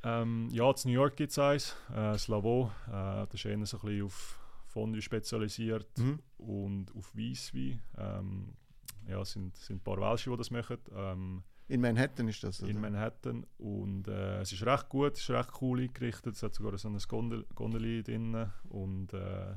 [0.03, 2.71] Ähm, ja, in New York gibt es eins, äh, Slavo.
[2.87, 6.19] Äh, das ist eher so ein bisschen auf Fondue spezialisiert Mhm.
[6.39, 7.81] und auf Weisswein.
[7.97, 8.53] Ähm,
[9.07, 10.77] ja, es sind, sind ein paar Welsche, die das machen.
[10.95, 12.61] Ähm, In Manhattan ist das?
[12.61, 12.71] Oder?
[12.71, 16.53] in Manhattan und äh, es ist recht gut, es ist recht cool eingerichtet, es hat
[16.53, 19.55] sogar so ein Gondel Gondeli drin und äh,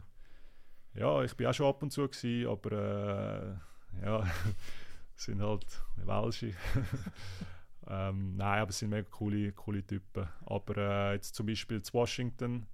[0.94, 3.58] ja, ich bin auch schon ab und zu gewesen, aber
[4.00, 4.24] äh, ja,
[5.16, 6.54] es sind halt Welsche.
[7.88, 10.28] ähm, nein, aber es sind mega coole, coole Typen.
[10.46, 12.66] Aber äh, jetzt zum Beispiel zu Washington,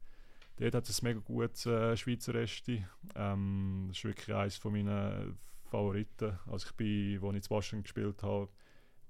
[0.57, 2.85] dort hat es mega gutes äh, Schweizer Resti.
[3.15, 6.39] Ähm, das ist wirklich eines von meinen Favoriten.
[6.47, 8.49] Also ich bin, als ich zu Washington gespielt habe,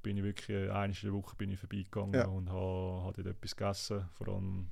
[0.03, 2.27] bin ich wirklich äh, in der Woche bin ich vorbeigegangen Ja.
[2.27, 4.09] und habe hab dort etwas gegessen.
[4.15, 4.71] Vor allem,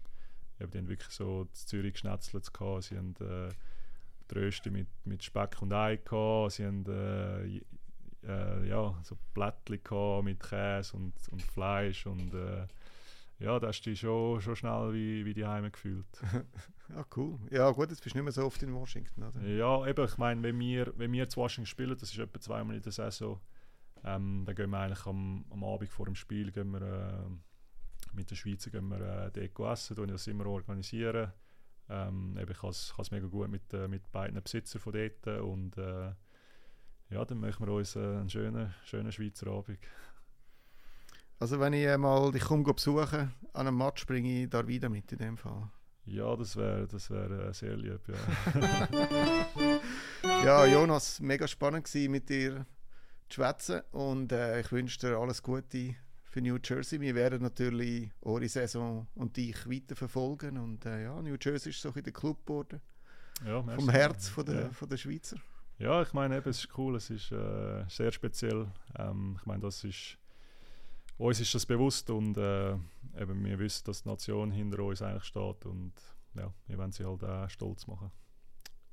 [0.58, 2.84] ja, die haben wirklich so in Zürich geschnetzelt gehabt.
[2.84, 3.48] Sie haben äh,
[4.30, 6.52] die Rösti mit, mit Speck und Ei gehabt.
[6.52, 7.60] Sie haben äh,
[8.26, 12.66] äh, ja, so Blättchen gehabt mit Käse und, und Fleisch und äh,
[13.40, 16.06] ja, da hast du dich schon, schon schnell wie, wie die Heime gefühlt.
[16.96, 17.38] Ah, cool.
[17.50, 19.42] Ja, gut, jetzt bist du nicht mehr so oft in Washington, oder?
[19.46, 22.76] Ja, eben, ich meine, wenn wir, wenn wir zu Washington spielen, das ist etwa zweimal
[22.76, 23.38] in der Saison,
[24.04, 28.30] ähm, dann gehen wir eigentlich am, am Abend vor dem Spiel gehen wir, äh, mit
[28.30, 31.32] den Schweizer gehen wir äh, dort essen, tun das immer organisieren.
[31.90, 35.76] Ähm, eben, ich kann es mega gut mit, äh, mit beiden Besitzern von dort und
[35.78, 36.12] äh,
[37.10, 39.78] ja, dann machen wir uns äh, einen schönen, schönen Schweizer Abend.
[41.38, 44.88] Also wenn ich äh, mal dich komme besuchen an einem Match, bringe ich da wieder
[44.88, 45.70] mit in dem Fall.
[46.04, 48.88] Ja, das wäre das wär, äh, sehr lieb, ja.
[50.44, 52.66] Ja, Jonas, mega spannend mit dir
[53.28, 57.00] zu schwätzen und äh, ich wünsche dir alles Gute für New Jersey.
[57.00, 61.80] Wir werden natürlich eure Saison und dich weiter verfolgen und äh, ja, New Jersey ist
[61.80, 62.80] so ein der Club geworden,
[63.44, 64.70] ja vom Herz von der, Ja.
[64.70, 65.36] von der Schweizer.
[65.78, 68.66] Ja, ich meine, eben, es ist cool, es ist äh, sehr speziell.
[68.96, 70.18] Ähm, ich meine, das ist,
[71.18, 72.72] uns ist das bewusst und äh,
[73.16, 75.92] eben, wir wissen, dass die Nation hinter uns eigentlich steht und
[76.34, 78.10] ja, wir wollen sie halt auch stolz machen.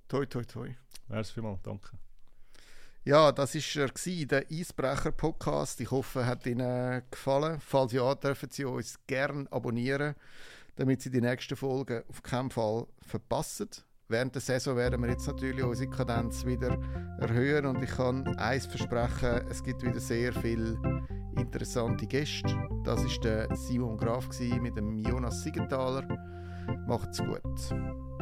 [0.07, 0.69] Toi, toi, toi.
[1.07, 1.97] Merci vielmals, danke.
[3.07, 5.79] Ja, das war er, gewesen, der Eisbrecher-Podcast.
[5.79, 7.59] Ich hoffe, er hat Ihnen gefallen.
[7.59, 10.15] Falls ja, dürfen Sie uns gerne abonnieren,
[10.75, 13.69] damit Sie die nächsten Folgen auf keinen Fall verpassen.
[14.07, 16.79] Während der Saison werden wir jetzt natürlich unsere Kadenz wieder
[17.19, 20.75] erhöhen und ich kann eins versprechen, es gibt wieder sehr viele
[21.37, 22.57] interessante Gäste.
[22.85, 26.07] Das ist der Simon Graf mit dem Jonas Siegenthaler.
[26.87, 28.14] Macht's gut.